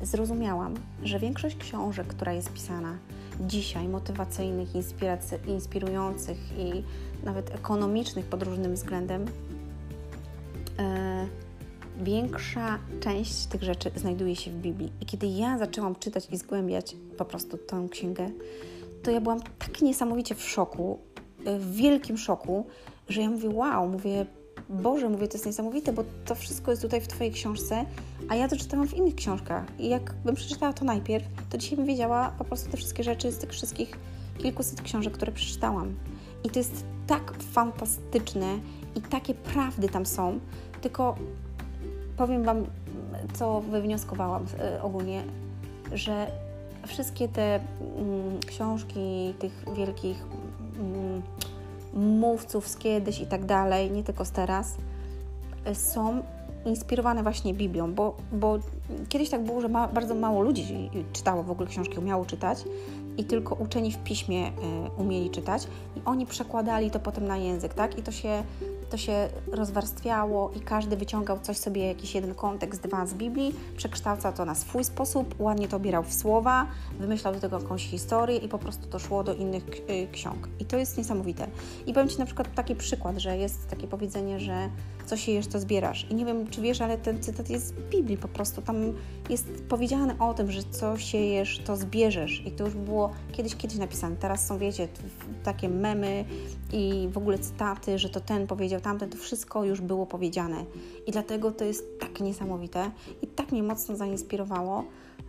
zrozumiałam, 0.02 0.74
że 1.02 1.18
większość 1.18 1.56
książek, 1.56 2.06
która 2.06 2.32
jest 2.32 2.52
pisana 2.52 2.98
dzisiaj, 3.40 3.88
motywacyjnych, 3.88 4.68
inspirujących 5.46 6.38
i 6.58 6.82
nawet 7.24 7.54
ekonomicznych 7.54 8.26
pod 8.26 8.42
różnym 8.42 8.74
względem, 8.74 9.24
e, 10.78 11.15
większa 12.04 12.78
część 13.00 13.46
tych 13.46 13.62
rzeczy 13.62 13.90
znajduje 13.96 14.36
się 14.36 14.50
w 14.50 14.54
Biblii. 14.54 14.92
I 15.00 15.06
kiedy 15.06 15.26
ja 15.26 15.58
zaczęłam 15.58 15.96
czytać 15.96 16.28
i 16.32 16.36
zgłębiać 16.36 16.96
po 17.18 17.24
prostu 17.24 17.58
tę 17.58 17.86
księgę, 17.90 18.30
to 19.02 19.10
ja 19.10 19.20
byłam 19.20 19.40
tak 19.58 19.82
niesamowicie 19.82 20.34
w 20.34 20.48
szoku, 20.48 20.98
e, 21.44 21.58
w 21.58 21.76
wielkim 21.76 22.18
szoku, 22.18 22.66
że 23.08 23.20
ja 23.20 23.30
mówię, 23.30 23.48
wow, 23.48 23.88
mówię, 23.88 24.26
Boże, 24.68 25.08
mówię, 25.08 25.28
to 25.28 25.34
jest 25.34 25.46
niesamowite, 25.46 25.92
bo 25.92 26.04
to 26.24 26.34
wszystko 26.34 26.70
jest 26.70 26.82
tutaj 26.82 27.00
w 27.00 27.08
Twojej 27.08 27.32
książce, 27.32 27.84
a 28.28 28.36
ja 28.36 28.48
to 28.48 28.56
czytałam 28.56 28.88
w 28.88 28.94
innych 28.94 29.14
książkach. 29.14 29.64
I 29.78 29.88
jakbym 29.88 30.34
przeczytała 30.34 30.72
to 30.72 30.84
najpierw, 30.84 31.24
to 31.50 31.58
dzisiaj 31.58 31.76
bym 31.76 31.86
wiedziała 31.86 32.32
po 32.38 32.44
prostu 32.44 32.70
te 32.70 32.76
wszystkie 32.76 33.02
rzeczy 33.02 33.32
z 33.32 33.38
tych 33.38 33.50
wszystkich 33.50 33.98
kilkuset 34.38 34.82
książek, 34.82 35.12
które 35.12 35.32
przeczytałam. 35.32 35.94
I 36.44 36.50
to 36.50 36.58
jest 36.58 36.84
tak 37.06 37.32
fantastyczne 37.52 38.58
i 38.94 39.00
takie 39.00 39.34
prawdy 39.34 39.88
tam 39.88 40.06
są, 40.06 40.40
tylko 40.80 41.16
powiem 42.16 42.44
Wam, 42.44 42.64
co 43.34 43.60
wywnioskowałam 43.60 44.46
e, 44.58 44.82
ogólnie, 44.82 45.22
że 45.92 46.26
wszystkie 46.86 47.28
te 47.28 47.54
mm, 47.54 48.40
książki 48.46 49.34
tych 49.38 49.64
wielkich 49.76 50.24
mm, 50.78 51.22
mówców 51.94 52.68
z 52.68 52.76
kiedyś 52.76 53.20
i 53.20 53.26
tak 53.26 53.44
dalej, 53.44 53.90
nie 53.90 54.04
tylko 54.04 54.24
z 54.24 54.30
teraz, 54.30 54.76
e, 55.64 55.74
są 55.74 56.22
inspirowane 56.66 57.22
właśnie 57.22 57.54
Biblią, 57.54 57.94
bo, 57.94 58.16
bo 58.32 58.58
kiedyś 59.08 59.30
tak 59.30 59.44
było, 59.44 59.60
że 59.60 59.68
ma, 59.68 59.88
bardzo 59.88 60.14
mało 60.14 60.42
ludzi 60.42 60.90
czytało 61.12 61.42
w 61.42 61.50
ogóle 61.50 61.68
książki, 61.68 61.98
umiało 61.98 62.24
czytać 62.24 62.64
i 63.16 63.24
tylko 63.24 63.54
uczeni 63.54 63.92
w 63.92 63.98
piśmie 63.98 64.48
y, 64.48 64.52
umieli 64.98 65.30
czytać 65.30 65.68
i 65.96 66.00
oni 66.04 66.26
przekładali 66.26 66.90
to 66.90 67.00
potem 67.00 67.26
na 67.26 67.36
język, 67.36 67.74
tak? 67.74 67.98
I 67.98 68.02
to 68.02 68.12
się 68.12 68.42
to 68.90 68.96
się 68.96 69.28
rozwarstwiało 69.52 70.50
i 70.56 70.60
każdy 70.60 70.96
wyciągał 70.96 71.40
coś 71.40 71.56
sobie, 71.56 71.86
jakiś 71.86 72.14
jeden 72.14 72.34
kontekst, 72.34 72.82
dwa 72.82 73.06
z 73.06 73.14
Biblii, 73.14 73.54
przekształcał 73.76 74.32
to 74.32 74.44
na 74.44 74.54
swój 74.54 74.84
sposób, 74.84 75.34
ładnie 75.38 75.68
to 75.68 75.76
obierał 75.76 76.02
w 76.02 76.14
słowa, 76.14 76.66
wymyślał 76.98 77.34
do 77.34 77.40
tego 77.40 77.58
jakąś 77.58 77.86
historię 77.86 78.36
i 78.36 78.48
po 78.48 78.58
prostu 78.58 78.86
to 78.86 78.98
szło 78.98 79.24
do 79.24 79.34
innych 79.34 79.64
y, 79.90 80.08
ksiąg. 80.12 80.48
I 80.60 80.64
to 80.64 80.76
jest 80.76 80.98
niesamowite. 80.98 81.48
I 81.86 81.92
powiem 81.92 82.08
Ci 82.08 82.18
na 82.18 82.26
przykład 82.26 82.54
taki 82.54 82.74
przykład, 82.74 83.18
że 83.18 83.36
jest 83.36 83.68
takie 83.68 83.86
powiedzenie, 83.86 84.40
że 84.40 84.70
co 85.06 85.16
siejesz, 85.16 85.46
to 85.46 85.60
zbierasz. 85.60 86.06
I 86.10 86.14
nie 86.14 86.24
wiem, 86.24 86.48
czy 86.48 86.60
wiesz, 86.60 86.80
ale 86.80 86.98
ten 86.98 87.22
cytat 87.22 87.50
jest 87.50 87.66
z 87.66 87.72
Biblii 87.72 88.16
po 88.16 88.28
prostu. 88.28 88.62
Tam 88.62 88.76
jest 89.30 89.48
powiedziane 89.68 90.18
o 90.18 90.34
tym, 90.34 90.52
że 90.52 90.62
co 90.62 90.98
siejesz, 90.98 91.58
to 91.58 91.76
zbierzesz. 91.76 92.42
I 92.46 92.50
to 92.50 92.64
już 92.64 92.74
było 92.74 93.10
kiedyś, 93.32 93.56
kiedyś 93.56 93.78
napisane. 93.78 94.16
Teraz 94.16 94.46
są, 94.46 94.58
wiecie, 94.58 94.88
takie 95.44 95.68
memy 95.68 96.24
i 96.72 97.08
w 97.12 97.18
ogóle 97.18 97.38
cytaty, 97.38 97.98
że 97.98 98.08
to 98.08 98.20
ten 98.20 98.46
powiedział, 98.46 98.75
tamten, 98.80 99.10
to 99.10 99.18
wszystko 99.18 99.64
już 99.64 99.80
było 99.80 100.06
powiedziane. 100.06 100.64
I 101.06 101.12
dlatego 101.12 101.52
to 101.52 101.64
jest 101.64 102.00
tak 102.00 102.20
niesamowite 102.20 102.90
i 103.22 103.26
tak 103.26 103.52
mnie 103.52 103.62
mocno 103.62 103.96
zainspirowało 103.96 104.84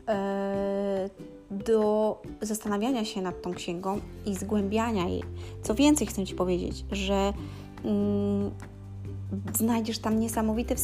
e, 0.08 1.10
do 1.52 2.22
zastanawiania 2.42 3.06
się 3.06 3.22
nad 3.22 3.42
tą 3.42 3.54
księgą 3.54 4.00
i 4.26 4.36
zgłębiania 4.36 5.08
jej. 5.08 5.24
Co 5.64 5.76
więcej, 5.76 6.08
chcę 6.08 6.26
Ci 6.26 6.36
powiedzieć, 6.36 6.86
że 6.92 7.34
mm, 7.86 8.52
znajdziesz 9.54 10.00
tam 10.00 10.20
niesamowite 10.20 10.76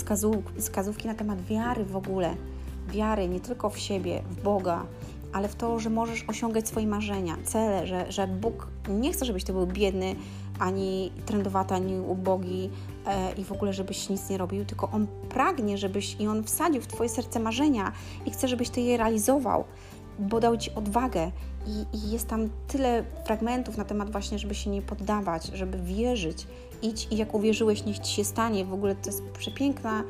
wskazówki 0.57 1.07
na 1.07 1.13
temat 1.13 1.45
wiary 1.45 1.85
w 1.85 1.95
ogóle. 1.95 2.35
Wiary 2.87 3.29
nie 3.29 3.39
tylko 3.39 3.69
w 3.69 3.79
siebie, 3.79 4.23
w 4.29 4.43
Boga, 4.43 4.85
ale 5.33 5.47
w 5.47 5.55
to, 5.55 5.79
że 5.79 5.89
możesz 5.89 6.25
osiągać 6.27 6.67
swoje 6.67 6.87
marzenia, 6.87 7.37
cele, 7.43 7.87
że, 7.87 8.11
że 8.11 8.27
Bóg 8.27 8.67
nie 8.89 9.13
chce, 9.13 9.25
żebyś 9.25 9.43
ty 9.43 9.53
był 9.53 9.67
biedny, 9.67 10.15
ani 10.59 11.11
trendowaty, 11.25 11.73
ani 11.73 11.99
ubogi 11.99 12.69
e, 13.05 13.33
i 13.33 13.43
w 13.43 13.51
ogóle, 13.51 13.73
żebyś 13.73 14.09
nic 14.09 14.29
nie 14.29 14.37
robił, 14.37 14.65
tylko 14.65 14.89
On 14.91 15.07
pragnie, 15.29 15.77
żebyś 15.77 16.15
i 16.19 16.27
On 16.27 16.43
wsadził 16.43 16.81
w 16.81 16.87
Twoje 16.87 17.09
serce 17.09 17.39
marzenia 17.39 17.91
i 18.25 18.31
chce, 18.31 18.47
żebyś 18.47 18.69
Ty 18.69 18.81
je 18.81 18.97
realizował, 18.97 19.63
bo 20.19 20.39
dał 20.39 20.57
Ci 20.57 20.75
odwagę 20.75 21.31
i, 21.67 21.97
i 21.97 22.11
jest 22.11 22.27
tam 22.27 22.49
tyle 22.67 23.03
fragmentów 23.25 23.77
na 23.77 23.85
temat 23.85 24.11
właśnie, 24.11 24.39
żeby 24.39 24.55
się 24.55 24.69
nie 24.69 24.81
poddawać, 24.81 25.45
żeby 25.45 25.77
wierzyć. 25.77 26.47
Idź 26.81 27.07
i 27.11 27.17
jak 27.17 27.33
uwierzyłeś, 27.33 27.85
niech 27.85 27.99
Ci 27.99 28.13
się 28.13 28.23
stanie. 28.23 28.65
W 28.65 28.73
ogóle 28.73 28.95
to 28.95 29.09
jest 29.09 29.23
przepiękna 29.23 30.03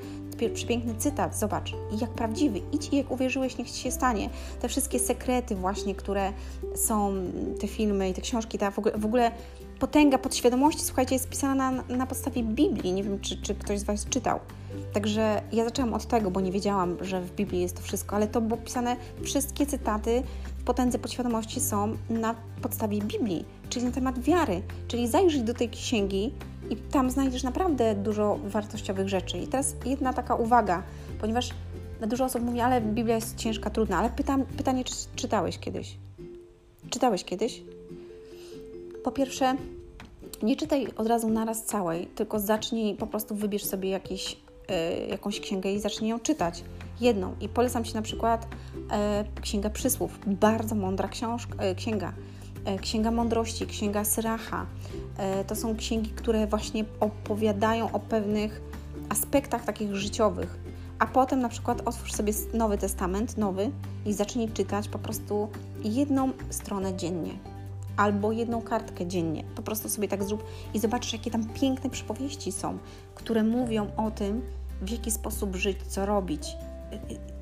przepiękny 0.53 0.95
cytat, 0.95 1.38
zobacz, 1.38 1.73
jak 2.01 2.10
prawdziwy. 2.10 2.62
Idź 2.71 2.89
i 2.91 2.97
jak 2.97 3.12
uwierzyłeś, 3.12 3.58
niech 3.58 3.71
Ci 3.71 3.82
się 3.82 3.91
stanie. 3.91 4.29
Te 4.62 4.69
wszystkie 4.69 4.99
sekrety 4.99 5.56
właśnie, 5.56 5.95
które 5.95 6.34
są, 6.75 7.13
te 7.60 7.67
filmy 7.67 8.10
i 8.10 8.13
te 8.13 8.21
książki, 8.21 8.58
ta 8.58 8.71
w 8.71 8.79
ogóle, 8.79 8.97
w 8.97 9.06
ogóle 9.06 9.32
potęga 9.83 10.17
podświadomości, 10.17 10.81
słuchajcie, 10.81 11.15
jest 11.15 11.29
pisana 11.29 11.71
na, 11.71 11.83
na 11.95 12.07
podstawie 12.07 12.43
Biblii. 12.43 12.93
Nie 12.93 13.03
wiem, 13.03 13.19
czy, 13.19 13.41
czy 13.41 13.55
ktoś 13.55 13.79
z 13.79 13.83
Was 13.83 14.05
czytał. 14.05 14.39
Także 14.93 15.41
ja 15.51 15.65
zaczęłam 15.65 15.93
od 15.93 16.05
tego, 16.05 16.31
bo 16.31 16.41
nie 16.41 16.51
wiedziałam, 16.51 16.97
że 17.01 17.21
w 17.21 17.35
Biblii 17.35 17.61
jest 17.61 17.75
to 17.75 17.81
wszystko, 17.81 18.15
ale 18.15 18.27
to 18.27 18.41
było 18.41 18.57
pisane 18.57 18.95
wszystkie 19.23 19.65
cytaty 19.65 20.23
w 20.59 20.63
potędze 20.63 20.99
podświadomości 20.99 21.59
są 21.59 21.97
na 22.09 22.35
podstawie 22.61 23.01
Biblii, 23.01 23.45
czyli 23.69 23.85
na 23.85 23.91
temat 23.91 24.19
wiary. 24.19 24.61
Czyli 24.87 25.07
zajrzyj 25.07 25.43
do 25.43 25.53
tej 25.53 25.69
księgi 25.69 26.33
i 26.69 26.75
tam 26.75 27.11
znajdziesz 27.11 27.43
naprawdę 27.43 27.95
dużo 27.95 28.39
wartościowych 28.43 29.09
rzeczy. 29.09 29.37
I 29.37 29.47
teraz 29.47 29.75
jedna 29.85 30.13
taka 30.13 30.35
uwaga, 30.35 30.83
ponieważ 31.21 31.49
dużo 32.07 32.25
osób 32.25 32.43
mówi, 32.43 32.59
ale 32.59 32.81
Biblia 32.81 33.15
jest 33.15 33.35
ciężka, 33.35 33.69
trudna, 33.69 33.97
ale 33.97 34.09
pytam, 34.09 34.45
pytanie, 34.45 34.83
czy 34.83 34.95
czytałeś 35.15 35.59
kiedyś? 35.59 35.97
Czytałeś 36.89 37.23
kiedyś? 37.23 37.61
Po 39.03 39.11
pierwsze, 39.11 39.55
nie 40.43 40.55
czytaj 40.55 40.87
od 40.97 41.07
razu 41.07 41.29
naraz 41.29 41.63
całej, 41.63 42.07
tylko 42.07 42.39
zacznij, 42.39 42.95
po 42.95 43.07
prostu 43.07 43.35
wybierz 43.35 43.65
sobie 43.65 43.89
jakieś, 43.89 44.33
y, 44.33 45.07
jakąś 45.07 45.39
księgę 45.39 45.71
i 45.71 45.79
zacznij 45.79 46.09
ją 46.09 46.19
czytać. 46.19 46.63
Jedną. 47.01 47.35
I 47.41 47.49
polecam 47.49 47.83
Ci 47.83 47.93
na 47.93 48.01
przykład 48.01 48.47
y, 49.37 49.41
Księgę 49.41 49.69
Przysłów. 49.69 50.19
Bardzo 50.27 50.75
mądra 50.75 51.07
książka, 51.07 51.65
y, 51.65 51.75
księga. 51.75 52.13
Księga 52.81 53.11
Mądrości, 53.11 53.67
Księga 53.67 54.03
Syracha. 54.03 54.65
To 55.47 55.55
są 55.55 55.75
księgi, 55.75 56.09
które 56.09 56.47
właśnie 56.47 56.85
opowiadają 56.99 57.91
o 57.91 57.99
pewnych 57.99 58.61
aspektach 59.09 59.65
takich 59.65 59.95
życiowych. 59.95 60.59
A 60.99 61.07
potem 61.07 61.39
na 61.39 61.49
przykład 61.49 61.81
otwórz 61.85 62.13
sobie 62.13 62.33
Nowy 62.53 62.77
Testament, 62.77 63.37
nowy 63.37 63.71
i 64.05 64.13
zacznij 64.13 64.49
czytać 64.49 64.87
po 64.87 64.99
prostu 64.99 65.47
jedną 65.83 66.31
stronę 66.49 66.95
dziennie 66.95 67.52
albo 67.97 68.32
jedną 68.32 68.62
kartkę 68.62 69.08
dziennie. 69.08 69.43
Po 69.56 69.62
prostu 69.62 69.89
sobie 69.89 70.08
tak 70.08 70.23
zrób 70.23 70.43
i 70.73 70.79
zobaczysz, 70.79 71.13
jakie 71.13 71.32
tam 71.32 71.49
piękne 71.49 71.89
przypowieści 71.89 72.51
są, 72.51 72.77
które 73.15 73.43
mówią 73.43 73.88
o 73.97 74.12
tym, 74.12 74.41
w 74.82 74.89
jaki 74.89 75.12
sposób 75.12 75.56
żyć, 75.56 75.77
co 75.88 76.06
robić. 76.06 76.47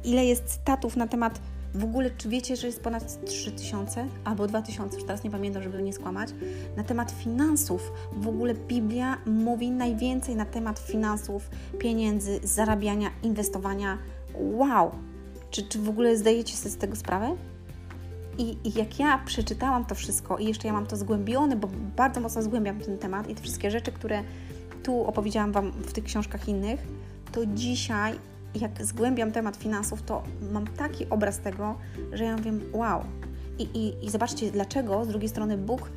Ile 0.03 0.25
jest 0.25 0.51
statów 0.51 0.95
na 0.97 1.07
temat 1.07 1.39
w 1.73 1.83
ogóle, 1.83 2.11
czy 2.17 2.29
wiecie, 2.29 2.55
że 2.55 2.67
jest 2.67 2.83
ponad 2.83 3.25
3000 3.25 4.07
albo 4.23 4.47
2000, 4.47 4.95
już 4.95 5.05
teraz 5.05 5.23
nie 5.23 5.31
pamiętam, 5.31 5.63
żeby 5.63 5.81
nie 5.81 5.93
skłamać, 5.93 6.29
na 6.77 6.83
temat 6.83 7.11
finansów. 7.11 7.91
W 8.11 8.27
ogóle 8.27 8.53
Biblia 8.53 9.17
mówi 9.25 9.71
najwięcej 9.71 10.35
na 10.35 10.45
temat 10.45 10.79
finansów, 10.79 11.49
pieniędzy, 11.79 12.39
zarabiania, 12.43 13.09
inwestowania. 13.23 13.97
Wow! 14.35 14.91
Czy, 15.51 15.63
czy 15.63 15.79
w 15.79 15.89
ogóle 15.89 16.17
zdajecie 16.17 16.57
sobie 16.57 16.71
z 16.71 16.77
tego 16.77 16.95
sprawę? 16.95 17.35
I, 18.37 18.57
I, 18.63 18.73
jak 18.79 18.99
ja 18.99 19.17
przeczytałam 19.25 19.85
to 19.85 19.95
wszystko 19.95 20.37
i 20.37 20.45
jeszcze 20.45 20.67
ja 20.67 20.73
mam 20.73 20.85
to 20.85 20.97
zgłębione, 20.97 21.55
bo 21.55 21.67
bardzo 21.95 22.19
mocno 22.19 22.41
zgłębiam 22.41 22.79
ten 22.79 22.97
temat 22.97 23.29
i 23.29 23.35
te 23.35 23.41
wszystkie 23.41 23.71
rzeczy, 23.71 23.91
które 23.91 24.23
tu 24.83 25.03
opowiedziałam 25.03 25.51
Wam 25.51 25.71
w 25.71 25.93
tych 25.93 26.03
książkach 26.03 26.47
innych, 26.47 26.79
to 27.31 27.45
dzisiaj, 27.45 28.19
jak 28.55 28.85
zgłębiam 28.85 29.31
temat 29.31 29.55
finansów, 29.55 30.01
to 30.01 30.23
mam 30.51 30.67
taki 30.67 31.09
obraz 31.09 31.39
tego, 31.39 31.75
że 32.13 32.23
ja 32.23 32.35
wiem, 32.35 32.61
wow. 32.73 33.03
I, 33.59 33.63
i, 33.63 34.05
i 34.05 34.09
zobaczcie, 34.09 34.51
dlaczego 34.51 35.05
z 35.05 35.07
drugiej 35.07 35.29
strony 35.29 35.57
Bóg 35.57 35.89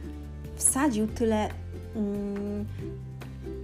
wsadził 0.56 1.06
tyle, 1.06 1.48
mm, 1.96 2.64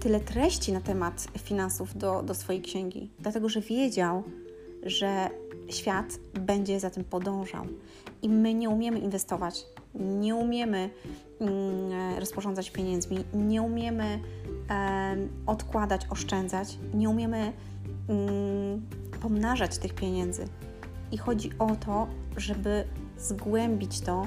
tyle 0.01 0.21
treści 0.21 0.73
na 0.73 0.81
temat 0.81 1.29
finansów 1.39 1.99
do, 1.99 2.23
do 2.23 2.35
swojej 2.35 2.63
księgi. 2.63 3.11
Dlatego, 3.19 3.49
że 3.49 3.61
wiedział, 3.61 4.23
że 4.83 5.31
świat 5.73 6.19
będzie 6.41 6.81
za 6.81 6.91
tym 6.91 7.05
podążał. 7.05 7.67
I 8.23 8.29
my 8.29 8.55
nie 8.55 8.71
umiemy 8.71 8.99
inwestować, 8.99 9.67
nie 9.95 10.35
umiemy 10.35 10.91
mm, 11.41 12.19
rozporządzać 12.19 12.71
pieniędzmi, 12.71 13.25
nie 13.35 13.63
umiemy 13.63 14.21
odkładać, 15.47 16.07
oszczędzać, 16.11 16.79
nie 16.95 17.09
umiemy 17.09 17.53
mm, 18.09 18.87
pomnażać 19.23 19.79
tych 19.79 19.95
pieniędzy. 19.95 20.45
I 21.13 21.19
chodzi 21.19 21.51
o 21.59 21.77
to, 21.77 22.07
żeby 22.37 22.85
zgłębić 23.19 24.01
to 24.01 24.27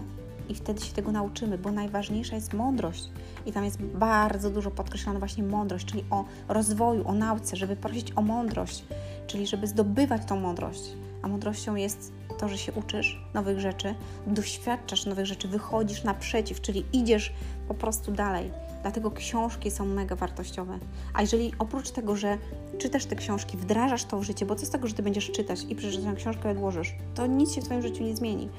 i 0.50 0.56
wtedy 0.56 0.82
się 0.82 0.94
tego 0.94 1.12
nauczymy, 1.12 1.58
bo 1.58 1.72
najważniejsza 1.72 2.36
jest 2.36 2.54
mądrość. 2.54 3.10
I 3.46 3.52
tam 3.52 3.66
jest 3.66 3.82
bardzo 3.82 4.50
dużo 4.50 4.72
podkreślane 4.72 5.20
właśnie 5.20 5.44
mądrość, 5.44 5.86
czyli 5.86 6.06
o 6.10 6.26
rozwoju, 6.48 7.08
o 7.08 7.14
nauce, 7.14 7.56
żeby 7.56 7.76
prosić 7.76 8.14
o 8.16 8.22
mądrość, 8.22 8.86
czyli 9.28 9.48
żeby 9.48 9.68
zdobywać 9.68 10.26
tą 10.26 10.40
mądrość. 10.40 10.82
A 11.24 11.28
mądrością 11.28 11.76
jest 11.76 12.12
to, 12.40 12.50
że 12.50 12.58
się 12.58 12.72
uczysz 12.72 13.22
nowych 13.34 13.60
rzeczy, 13.60 13.96
doświadczasz 14.28 15.06
nowych 15.06 15.26
rzeczy, 15.26 15.48
wychodzisz 15.48 16.04
naprzeciw, 16.04 16.62
czyli 16.62 16.86
idziesz 16.94 17.34
po 17.68 17.74
prostu 17.74 18.12
dalej. 18.12 18.52
Dlatego 18.82 19.12
książki 19.12 19.72
są 19.72 19.86
mega 19.86 20.16
wartościowe. 20.16 20.80
A 21.14 21.22
jeżeli 21.22 21.54
oprócz 21.60 21.92
tego, 21.92 22.16
że 22.16 22.38
czytasz 22.78 23.06
te 23.06 23.16
książki, 23.16 23.58
wdrażasz 23.58 24.06
to 24.06 24.20
w 24.20 24.24
życie, 24.24 24.46
bo 24.46 24.56
co 24.56 24.66
z 24.66 24.70
tego, 24.70 24.88
że 24.88 24.94
ty 24.94 25.04
będziesz 25.04 25.32
czytać 25.32 25.66
i 25.70 25.76
przeczytasz 25.76 26.06
tę 26.06 26.16
książkę 26.16 26.50
odłożysz, 26.50 26.96
to 27.16 27.28
nic 27.28 27.52
się 27.54 27.62
w 27.62 27.66
twoim 27.66 27.82
życiu 27.82 28.04
nie 28.04 28.16
zmieni. 28.16 28.50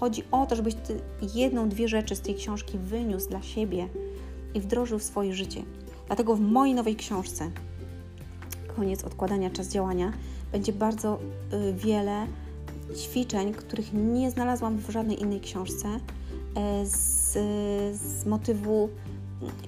Chodzi 0.00 0.22
o 0.30 0.46
to, 0.46 0.56
żebyś 0.56 0.74
ty 0.74 1.00
jedną, 1.34 1.68
dwie 1.68 1.88
rzeczy 1.88 2.16
z 2.16 2.20
tej 2.20 2.34
książki 2.34 2.78
wyniósł 2.78 3.28
dla 3.28 3.42
siebie 3.42 3.88
i 4.54 4.60
wdrożył 4.60 4.98
w 4.98 5.02
swoje 5.02 5.34
życie. 5.34 5.62
Dlatego 6.06 6.36
w 6.36 6.40
mojej 6.40 6.74
nowej 6.74 6.96
książce, 6.96 7.50
koniec 8.76 9.04
odkładania, 9.04 9.50
czas 9.50 9.68
działania, 9.68 10.12
będzie 10.54 10.72
bardzo 10.72 11.18
y, 11.52 11.74
wiele 11.74 12.26
ćwiczeń, 12.96 13.52
których 13.52 13.92
nie 13.92 14.30
znalazłam 14.30 14.78
w 14.78 14.90
żadnej 14.90 15.22
innej 15.22 15.40
książce, 15.40 15.88
e, 15.88 16.86
z, 16.86 17.32
z 17.98 18.26
motywu 18.26 18.88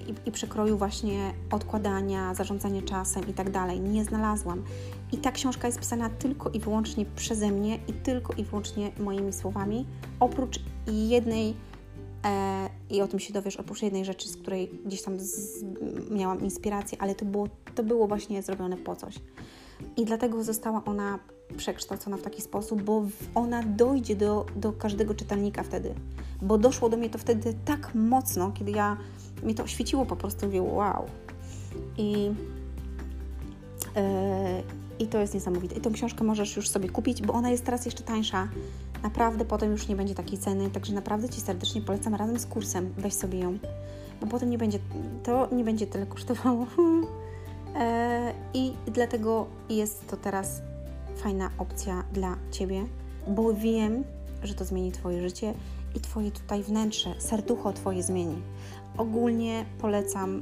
i, 0.07 0.29
i 0.29 0.31
przekroju 0.31 0.77
właśnie 0.77 1.33
odkładania, 1.51 2.33
zarządzania 2.33 2.81
czasem 2.81 3.27
i 3.27 3.33
tak 3.33 3.49
dalej. 3.49 3.79
Nie 3.79 4.03
znalazłam. 4.03 4.63
I 5.11 5.17
ta 5.17 5.31
książka 5.31 5.67
jest 5.67 5.79
pisana 5.79 6.09
tylko 6.09 6.49
i 6.49 6.59
wyłącznie 6.59 7.05
przeze 7.15 7.51
mnie 7.51 7.79
i 7.87 7.93
tylko 7.93 8.33
i 8.33 8.43
wyłącznie 8.43 8.91
moimi 8.99 9.33
słowami, 9.33 9.85
oprócz 10.19 10.59
jednej, 10.87 11.53
e, 12.25 12.69
i 12.89 13.01
o 13.01 13.07
tym 13.07 13.19
się 13.19 13.33
dowiesz, 13.33 13.57
oprócz 13.57 13.81
jednej 13.81 14.05
rzeczy, 14.05 14.29
z 14.29 14.37
której 14.37 14.69
gdzieś 14.85 15.01
tam 15.01 15.19
z, 15.19 15.63
miałam 16.11 16.41
inspirację, 16.41 16.97
ale 17.01 17.15
to 17.15 17.25
było, 17.25 17.47
to 17.75 17.83
było 17.83 18.07
właśnie 18.07 18.41
zrobione 18.41 18.77
po 18.77 18.95
coś. 18.95 19.15
I 19.97 20.05
dlatego 20.05 20.43
została 20.43 20.81
ona 20.85 21.19
przekształcona 21.57 22.17
w 22.17 22.21
taki 22.21 22.41
sposób, 22.41 22.81
bo 22.81 23.05
ona 23.35 23.63
dojdzie 23.63 24.15
do, 24.15 24.45
do 24.55 24.73
każdego 24.73 25.13
czytelnika 25.13 25.63
wtedy. 25.63 25.93
Bo 26.41 26.57
doszło 26.57 26.89
do 26.89 26.97
mnie 26.97 27.09
to 27.09 27.17
wtedy 27.17 27.53
tak 27.65 27.95
mocno, 27.95 28.51
kiedy 28.51 28.71
ja 28.71 28.97
mi 29.43 29.55
to 29.55 29.63
oświeciło 29.63 30.05
po 30.05 30.15
prostu, 30.15 30.45
mówię 30.45 30.61
wow. 30.61 31.05
I, 31.97 32.11
yy, 32.13 32.33
I 34.99 35.07
to 35.07 35.19
jest 35.19 35.33
niesamowite. 35.33 35.75
I 35.75 35.81
tą 35.81 35.93
książkę 35.93 36.23
możesz 36.23 36.55
już 36.55 36.69
sobie 36.69 36.89
kupić, 36.89 37.21
bo 37.21 37.33
ona 37.33 37.49
jest 37.49 37.65
teraz 37.65 37.85
jeszcze 37.85 38.03
tańsza. 38.03 38.47
Naprawdę 39.03 39.45
potem 39.45 39.71
już 39.71 39.87
nie 39.87 39.95
będzie 39.95 40.15
takiej 40.15 40.37
ceny, 40.39 40.69
także 40.69 40.93
naprawdę 40.93 41.29
Ci 41.29 41.41
serdecznie 41.41 41.81
polecam 41.81 42.15
razem 42.15 42.39
z 42.39 42.45
kursem. 42.45 42.93
Weź 42.97 43.13
sobie 43.13 43.39
ją, 43.39 43.57
bo 44.21 44.27
potem 44.27 44.49
nie 44.49 44.57
będzie, 44.57 44.79
to 45.23 45.47
nie 45.51 45.63
będzie 45.63 45.87
tyle 45.87 46.05
kosztowało. 46.05 46.67
E, 47.77 48.33
I 48.53 48.73
dlatego 48.87 49.47
jest 49.69 50.07
to 50.07 50.17
teraz 50.17 50.61
fajna 51.15 51.49
opcja 51.57 52.03
dla 52.13 52.37
Ciebie, 52.51 52.85
bo 53.27 53.53
wiem, 53.53 54.03
że 54.43 54.53
to 54.53 54.65
zmieni 54.65 54.91
Twoje 54.91 55.21
życie 55.21 55.53
i 55.95 55.99
Twoje 55.99 56.31
tutaj 56.31 56.63
wnętrze, 56.63 57.15
serducho 57.19 57.73
Twoje 57.73 58.03
zmieni. 58.03 58.41
Ogólnie 58.97 59.65
polecam 59.81 60.41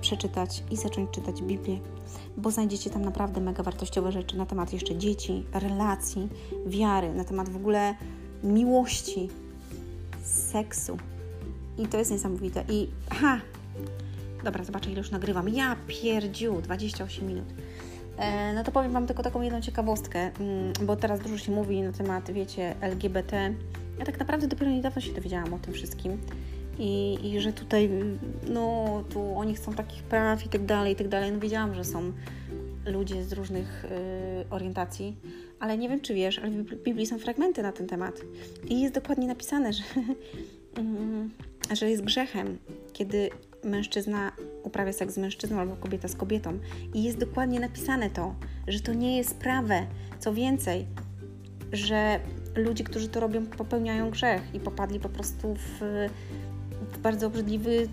przeczytać 0.00 0.62
i 0.70 0.76
zacząć 0.76 1.10
czytać 1.10 1.42
Biblię, 1.42 1.78
bo 2.36 2.50
znajdziecie 2.50 2.90
tam 2.90 3.04
naprawdę 3.04 3.40
mega 3.40 3.62
wartościowe 3.62 4.12
rzeczy 4.12 4.36
na 4.36 4.46
temat 4.46 4.72
jeszcze 4.72 4.96
dzieci, 4.96 5.46
relacji, 5.52 6.28
wiary, 6.66 7.14
na 7.14 7.24
temat 7.24 7.48
w 7.48 7.56
ogóle 7.56 7.94
miłości, 8.44 9.28
seksu. 10.22 10.96
I 11.78 11.86
to 11.86 11.98
jest 11.98 12.10
niesamowite. 12.10 12.64
I 12.68 12.88
ha, 13.10 13.40
Dobra, 14.44 14.64
zobaczę 14.64 14.90
ile 14.90 14.98
już 14.98 15.10
nagrywam. 15.10 15.48
Ja 15.48 15.76
pierdziu, 15.86 16.60
28 16.62 17.26
minut. 17.26 17.44
E, 18.16 18.52
no 18.54 18.64
to 18.64 18.72
powiem 18.72 18.92
Wam 18.92 19.06
tylko 19.06 19.22
taką 19.22 19.42
jedną 19.42 19.60
ciekawostkę, 19.60 20.18
mm, 20.40 20.72
bo 20.82 20.96
teraz 20.96 21.20
dużo 21.20 21.38
się 21.38 21.52
mówi 21.52 21.82
na 21.82 21.92
temat, 21.92 22.30
wiecie, 22.30 22.74
LGBT. 22.80 23.54
Ja 23.98 24.04
tak 24.04 24.18
naprawdę 24.18 24.48
dopiero 24.48 24.70
niedawno 24.70 25.00
się 25.00 25.12
dowiedziałam 25.12 25.54
o 25.54 25.58
tym 25.58 25.74
wszystkim. 25.74 26.18
I, 26.78 27.18
i 27.22 27.40
że 27.40 27.52
tutaj, 27.52 27.90
no, 28.48 29.04
tu 29.10 29.38
oni 29.38 29.54
chcą 29.54 29.72
takich 29.72 30.02
praw 30.02 30.46
i 30.46 30.48
tak 30.48 30.64
dalej, 30.64 30.92
i 30.92 30.96
tak 30.96 31.08
dalej. 31.08 31.32
No 31.32 31.38
wiedziałam, 31.38 31.74
że 31.74 31.84
są 31.84 32.12
ludzie 32.86 33.24
z 33.24 33.32
różnych 33.32 33.84
y, 33.84 33.88
orientacji, 34.50 35.16
ale 35.60 35.78
nie 35.78 35.88
wiem, 35.88 36.00
czy 36.00 36.14
wiesz, 36.14 36.38
ale 36.38 36.50
w 36.50 36.82
Biblii 36.82 37.06
są 37.06 37.18
fragmenty 37.18 37.62
na 37.62 37.72
ten 37.72 37.86
temat. 37.86 38.20
I 38.68 38.80
jest 38.80 38.94
dokładnie 38.94 39.26
napisane, 39.26 39.72
że, 39.72 39.82
y, 41.70 41.76
że 41.78 41.90
jest 41.90 42.04
grzechem, 42.04 42.58
kiedy 42.92 43.30
mężczyzna 43.64 44.32
uprawia 44.62 44.92
seks 44.92 45.14
z 45.14 45.18
mężczyzną 45.18 45.60
albo 45.60 45.76
kobieta 45.76 46.08
z 46.08 46.16
kobietą. 46.16 46.58
I 46.94 47.02
jest 47.02 47.18
dokładnie 47.18 47.60
napisane 47.60 48.10
to, 48.10 48.34
że 48.68 48.80
to 48.80 48.94
nie 48.94 49.16
jest 49.16 49.34
prawe. 49.34 49.86
Co 50.18 50.34
więcej, 50.34 50.86
że 51.72 52.20
ludzie, 52.56 52.84
którzy 52.84 53.08
to 53.08 53.20
robią, 53.20 53.46
popełniają 53.46 54.10
grzech 54.10 54.42
i 54.54 54.60
popadli 54.60 55.00
po 55.00 55.08
prostu 55.08 55.54
w, 55.54 56.08
w 56.92 56.98
bardzo 56.98 57.26
obrzydliwy 57.26 57.88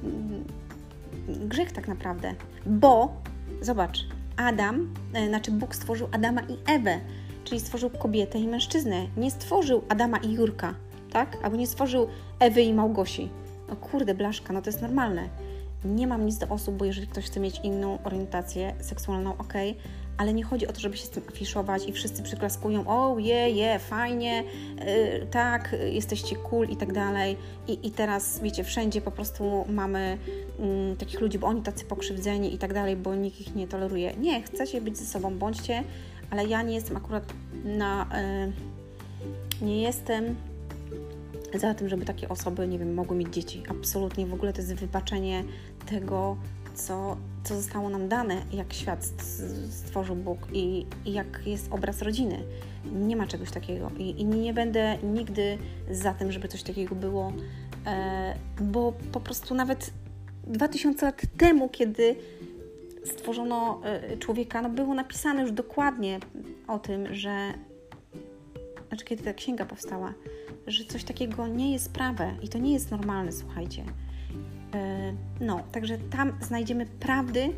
grzech 1.28 1.72
tak 1.72 1.88
naprawdę. 1.88 2.34
Bo, 2.66 3.22
zobacz, 3.62 4.00
Adam, 4.38 4.94
e, 5.14 5.28
znaczy 5.28 5.52
Bóg 5.52 5.76
stworzył 5.76 6.08
Adama 6.12 6.42
i 6.42 6.58
Ewę, 6.66 7.00
czyli 7.44 7.60
stworzył 7.62 7.90
kobietę 7.90 8.40
i 8.40 8.48
mężczyznę. 8.48 9.08
Nie 9.18 9.32
stworzył 9.32 9.82
Adama 9.90 10.18
i 10.18 10.34
Jurka. 10.34 10.76
tak? 11.12 11.38
Albo 11.44 11.58
nie 11.58 11.68
stworzył 11.68 12.08
Ewy 12.40 12.62
i 12.62 12.74
Małgosi. 12.74 13.30
No 13.70 13.76
kurde, 13.76 14.16
blaszka, 14.16 14.54
no 14.54 14.62
to 14.62 14.70
jest 14.70 14.82
normalne. 14.82 15.30
Nie 15.86 16.08
mam 16.08 16.26
nic 16.26 16.38
do 16.38 16.48
osób, 16.48 16.76
bo 16.76 16.86
jeżeli 16.86 17.08
ktoś 17.08 17.26
chce 17.26 17.40
mieć 17.40 17.60
inną 17.64 18.04
orientację 18.04 18.74
seksualną, 18.80 19.38
ok, 19.38 19.54
ale 20.18 20.34
nie 20.34 20.44
chodzi 20.44 20.68
o 20.68 20.74
to, 20.74 20.80
żeby 20.80 20.98
się 20.98 21.06
z 21.06 21.10
tym 21.10 21.24
afiszować 21.30 21.88
i 21.88 21.94
wszyscy 21.94 22.24
przyklaskują, 22.24 22.88
o 22.88 23.20
je, 23.20 23.50
je, 23.50 23.80
fajnie, 23.80 24.44
yy, 24.78 25.28
tak, 25.32 25.76
jesteście 25.92 26.36
cool 26.36 26.68
i 26.68 26.76
tak 26.76 26.94
dalej. 26.94 27.38
I, 27.68 27.88
I 27.88 27.92
teraz, 27.92 28.40
wiecie, 28.40 28.64
wszędzie 28.64 29.02
po 29.02 29.12
prostu 29.12 29.66
mamy 29.70 30.18
yy, 30.60 30.96
takich 30.96 31.22
ludzi, 31.22 31.40
bo 31.40 31.48
oni 31.48 31.62
tacy 31.62 31.86
pokrzywdzeni 31.86 32.54
i 32.54 32.58
tak 32.58 32.74
dalej, 32.74 32.96
bo 32.96 33.16
nikt 33.16 33.42
ich 33.42 33.56
nie 33.56 33.68
toleruje. 33.68 34.14
Nie, 34.18 34.42
chcecie 34.42 34.82
być 34.82 34.98
ze 34.98 35.06
sobą, 35.06 35.38
bądźcie, 35.38 35.84
ale 36.32 36.48
ja 36.48 36.62
nie 36.62 36.76
jestem 36.76 36.98
akurat 36.98 37.34
na... 37.64 38.10
Yy, 39.62 39.66
nie 39.66 39.82
jestem 39.82 40.36
za 41.56 41.74
tym, 41.74 41.90
żeby 41.90 42.06
takie 42.06 42.30
osoby, 42.30 42.68
nie 42.68 42.80
wiem, 42.80 42.94
mogły 42.94 43.18
mieć 43.18 43.34
dzieci. 43.34 43.64
Absolutnie, 43.70 44.26
w 44.26 44.34
ogóle 44.34 44.54
to 44.54 44.62
jest 44.62 44.76
wybaczenie 44.76 45.44
tego, 45.90 46.38
co, 46.76 47.18
co 47.44 47.56
zostało 47.56 47.90
nam 47.90 48.08
dane, 48.08 48.42
jak 48.54 48.74
świat 48.74 49.06
stworzył 49.70 50.16
Bóg 50.16 50.48
i, 50.54 50.86
i 51.06 51.14
jak 51.14 51.42
jest 51.46 51.72
obraz 51.72 52.02
rodziny. 52.02 52.44
Nie 52.94 53.16
ma 53.16 53.28
czegoś 53.28 53.52
takiego 53.52 53.92
i, 53.98 54.22
i, 54.22 54.26
nie 54.26 54.54
będę 54.54 54.98
nigdy 55.04 55.58
za 55.92 56.14
tym, 56.14 56.32
żeby 56.32 56.48
coś 56.48 56.64
takiego 56.64 56.96
było, 56.96 57.34
e, 57.86 58.36
bo 58.62 58.94
po 59.12 59.20
prostu 59.20 59.56
nawet 59.56 59.92
2000 60.48 61.06
lat 61.06 61.22
temu, 61.38 61.70
kiedy 61.70 62.16
stworzono 63.06 63.82
e, 63.84 64.18
człowieka, 64.18 64.62
no 64.62 64.70
było 64.70 64.94
napisane 64.94 65.42
już 65.42 65.52
dokładnie 65.52 66.20
o 66.68 66.80
tym, 66.80 67.16
że 67.16 67.54
znaczy 68.88 69.06
kiedy 69.06 69.24
ta 69.24 69.34
księga 69.34 69.66
powstała, 69.66 70.14
że 70.68 70.86
coś 70.86 71.04
takiego 71.04 71.48
nie 71.48 71.74
jest 71.74 71.92
prawe 71.92 72.36
i 72.42 72.50
to 72.50 72.58
nie 72.58 72.74
jest 72.74 72.92
normalne, 72.92 73.32
słuchajcie. 73.32 73.84
E, 74.74 75.14
no, 75.40 75.64
także 75.72 75.98
tam 75.98 76.34
znajdziemy 76.42 76.86
prawdy, 76.86 77.50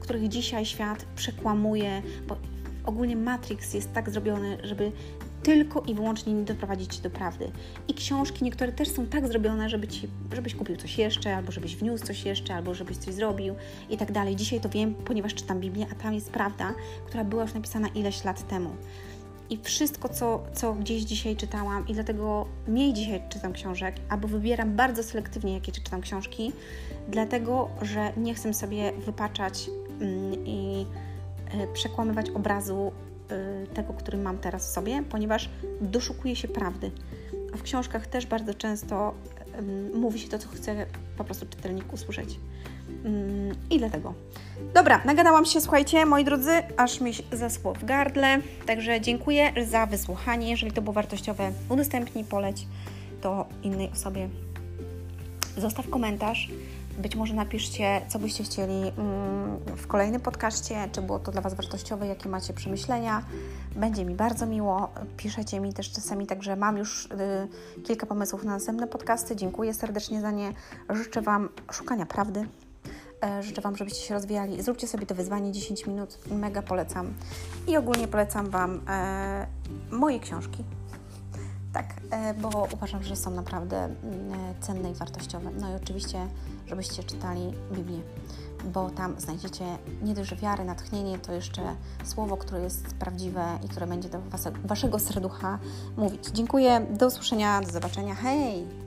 których 0.00 0.28
dzisiaj 0.28 0.66
świat 0.66 1.06
przekłamuje, 1.16 2.02
bo 2.28 2.36
ogólnie 2.84 3.16
Matrix 3.16 3.74
jest 3.74 3.92
tak 3.92 4.10
zrobiony, 4.10 4.58
żeby 4.62 4.92
tylko 5.42 5.80
i 5.80 5.94
wyłącznie 5.94 6.32
nie 6.32 6.42
doprowadzić 6.42 6.98
do 6.98 7.10
prawdy. 7.10 7.50
I 7.88 7.94
książki 7.94 8.44
niektóre 8.44 8.72
też 8.72 8.88
są 8.88 9.06
tak 9.06 9.28
zrobione, 9.28 9.68
żeby 9.68 9.88
ci, 9.88 10.08
żebyś 10.34 10.54
kupił 10.54 10.76
coś 10.76 10.98
jeszcze, 10.98 11.36
albo 11.36 11.52
żebyś 11.52 11.76
wniósł 11.76 12.06
coś 12.06 12.24
jeszcze, 12.24 12.54
albo 12.54 12.74
żebyś 12.74 12.96
coś 12.96 13.14
zrobił 13.14 13.54
i 13.90 13.96
tak 13.96 14.12
dalej. 14.12 14.36
Dzisiaj 14.36 14.60
to 14.60 14.68
wiem, 14.68 14.94
ponieważ 14.94 15.34
czytam 15.34 15.60
Biblię, 15.60 15.86
a 15.92 15.94
tam 15.94 16.14
jest 16.14 16.30
prawda, 16.30 16.74
która 17.06 17.24
była 17.24 17.42
już 17.42 17.54
napisana 17.54 17.88
ileś 17.88 18.24
lat 18.24 18.48
temu 18.48 18.70
i 19.50 19.58
wszystko, 19.62 20.08
co, 20.08 20.42
co 20.54 20.72
gdzieś 20.72 21.02
dzisiaj 21.02 21.36
czytałam, 21.36 21.88
i 21.88 21.94
dlatego 21.94 22.46
mniej 22.66 22.92
dzisiaj 22.92 23.22
czytam 23.28 23.52
książek, 23.52 23.96
albo 24.08 24.28
wybieram 24.28 24.76
bardzo 24.76 25.02
selektywnie, 25.02 25.54
jakie 25.54 25.72
czytam 25.72 26.00
książki, 26.00 26.52
dlatego 27.08 27.68
że 27.82 28.12
nie 28.16 28.34
chcę 28.34 28.54
sobie 28.54 28.92
wypaczać 28.92 29.70
mm, 30.00 30.46
i 30.46 30.86
y, 31.54 31.72
przekłamywać 31.72 32.30
obrazu 32.30 32.92
y, 33.64 33.66
tego, 33.66 33.92
który 33.92 34.18
mam 34.18 34.38
teraz 34.38 34.68
w 34.68 34.72
sobie, 34.72 35.02
ponieważ 35.10 35.50
doszukuję 35.80 36.36
się 36.36 36.48
prawdy. 36.48 36.90
A 37.54 37.56
w 37.56 37.62
książkach 37.62 38.06
też 38.06 38.26
bardzo 38.26 38.54
często 38.54 39.14
mówi 39.94 40.18
się 40.18 40.28
to, 40.28 40.38
co 40.38 40.48
chce 40.48 40.86
po 41.18 41.24
prostu 41.24 41.46
czytelnik 41.46 41.92
usłyszeć. 41.92 42.38
Mm, 43.04 43.56
I 43.70 43.78
dlatego. 43.78 44.14
Dobra, 44.74 45.00
nagadałam 45.04 45.44
się, 45.44 45.60
słuchajcie, 45.60 46.06
moi 46.06 46.24
drodzy, 46.24 46.50
aż 46.76 47.00
mi 47.00 47.12
zaschło 47.32 47.74
w 47.74 47.84
gardle. 47.84 48.40
Także 48.66 49.00
dziękuję 49.00 49.52
za 49.66 49.86
wysłuchanie. 49.86 50.50
Jeżeli 50.50 50.72
to 50.72 50.82
było 50.82 50.92
wartościowe, 50.92 51.52
udostępnij, 51.68 52.24
poleć 52.24 52.66
to 53.20 53.46
innej 53.62 53.90
osobie. 53.90 54.28
Zostaw 55.56 55.90
komentarz. 55.90 56.48
Być 56.98 57.16
może 57.16 57.34
napiszcie, 57.34 58.00
co 58.08 58.18
byście 58.18 58.44
chcieli 58.44 58.92
mm, 58.98 59.58
w 59.76 59.86
kolejnym 59.86 60.20
podcaście, 60.20 60.88
czy 60.92 61.02
było 61.02 61.18
to 61.18 61.32
dla 61.32 61.40
Was 61.40 61.54
wartościowe, 61.54 62.06
jakie 62.06 62.28
macie 62.28 62.52
przemyślenia. 62.52 63.22
Będzie 63.76 64.04
mi 64.04 64.14
bardzo 64.14 64.46
miło. 64.46 64.88
Piszecie 65.16 65.60
mi 65.60 65.72
też 65.72 65.92
czasami, 65.92 66.26
także 66.26 66.56
mam 66.56 66.76
już 66.76 67.06
y, 67.06 67.12
kilka 67.82 68.06
pomysłów 68.06 68.44
na 68.44 68.52
następne 68.52 68.86
podcasty. 68.86 69.36
Dziękuję 69.36 69.74
serdecznie 69.74 70.20
za 70.20 70.30
nie. 70.30 70.52
Życzę 70.90 71.22
Wam 71.22 71.48
szukania 71.70 72.06
prawdy, 72.06 72.46
E, 73.20 73.42
życzę 73.42 73.60
Wam, 73.60 73.76
żebyście 73.76 74.00
się 74.06 74.14
rozwijali. 74.14 74.62
Zróbcie 74.62 74.86
sobie 74.86 75.06
to 75.06 75.14
wyzwanie 75.14 75.52
10 75.52 75.86
minut, 75.86 76.18
mega 76.30 76.62
polecam. 76.62 77.14
I 77.68 77.76
ogólnie 77.76 78.08
polecam 78.08 78.50
Wam 78.50 78.80
e, 78.88 79.46
moje 79.90 80.20
książki. 80.20 80.64
Tak, 81.76 81.94
e, 82.10 82.34
bo 82.34 82.68
uważam, 82.72 83.02
że 83.02 83.16
są 83.16 83.30
naprawdę 83.30 83.84
mm, 83.84 83.94
e, 84.32 84.54
cenne 84.60 84.90
i 84.90 84.94
wartościowe. 84.94 85.50
No 85.60 85.72
i 85.72 85.74
oczywiście, 85.74 86.28
żebyście 86.66 87.04
czytali 87.04 87.52
Biblię, 87.72 88.00
bo 88.64 88.90
tam 88.90 89.20
znajdziecie 89.20 89.64
nie 90.02 90.14
dość, 90.14 90.30
że 90.30 90.36
wiary, 90.36 90.64
natchnienie, 90.64 91.18
to 91.18 91.32
jeszcze 91.32 91.62
słowo, 92.04 92.36
które 92.36 92.60
jest 92.60 92.94
prawdziwe 92.94 93.58
i 93.64 93.68
które 93.68 93.86
będzie 93.86 94.08
do 94.08 94.20
was, 94.20 94.48
Waszego 94.64 94.98
serducha 94.98 95.58
mówić. 95.96 96.26
Dziękuję, 96.26 96.86
do 96.90 97.06
usłyszenia, 97.06 97.60
do 97.60 97.72
zobaczenia. 97.72 98.14
Hej! 98.14 98.85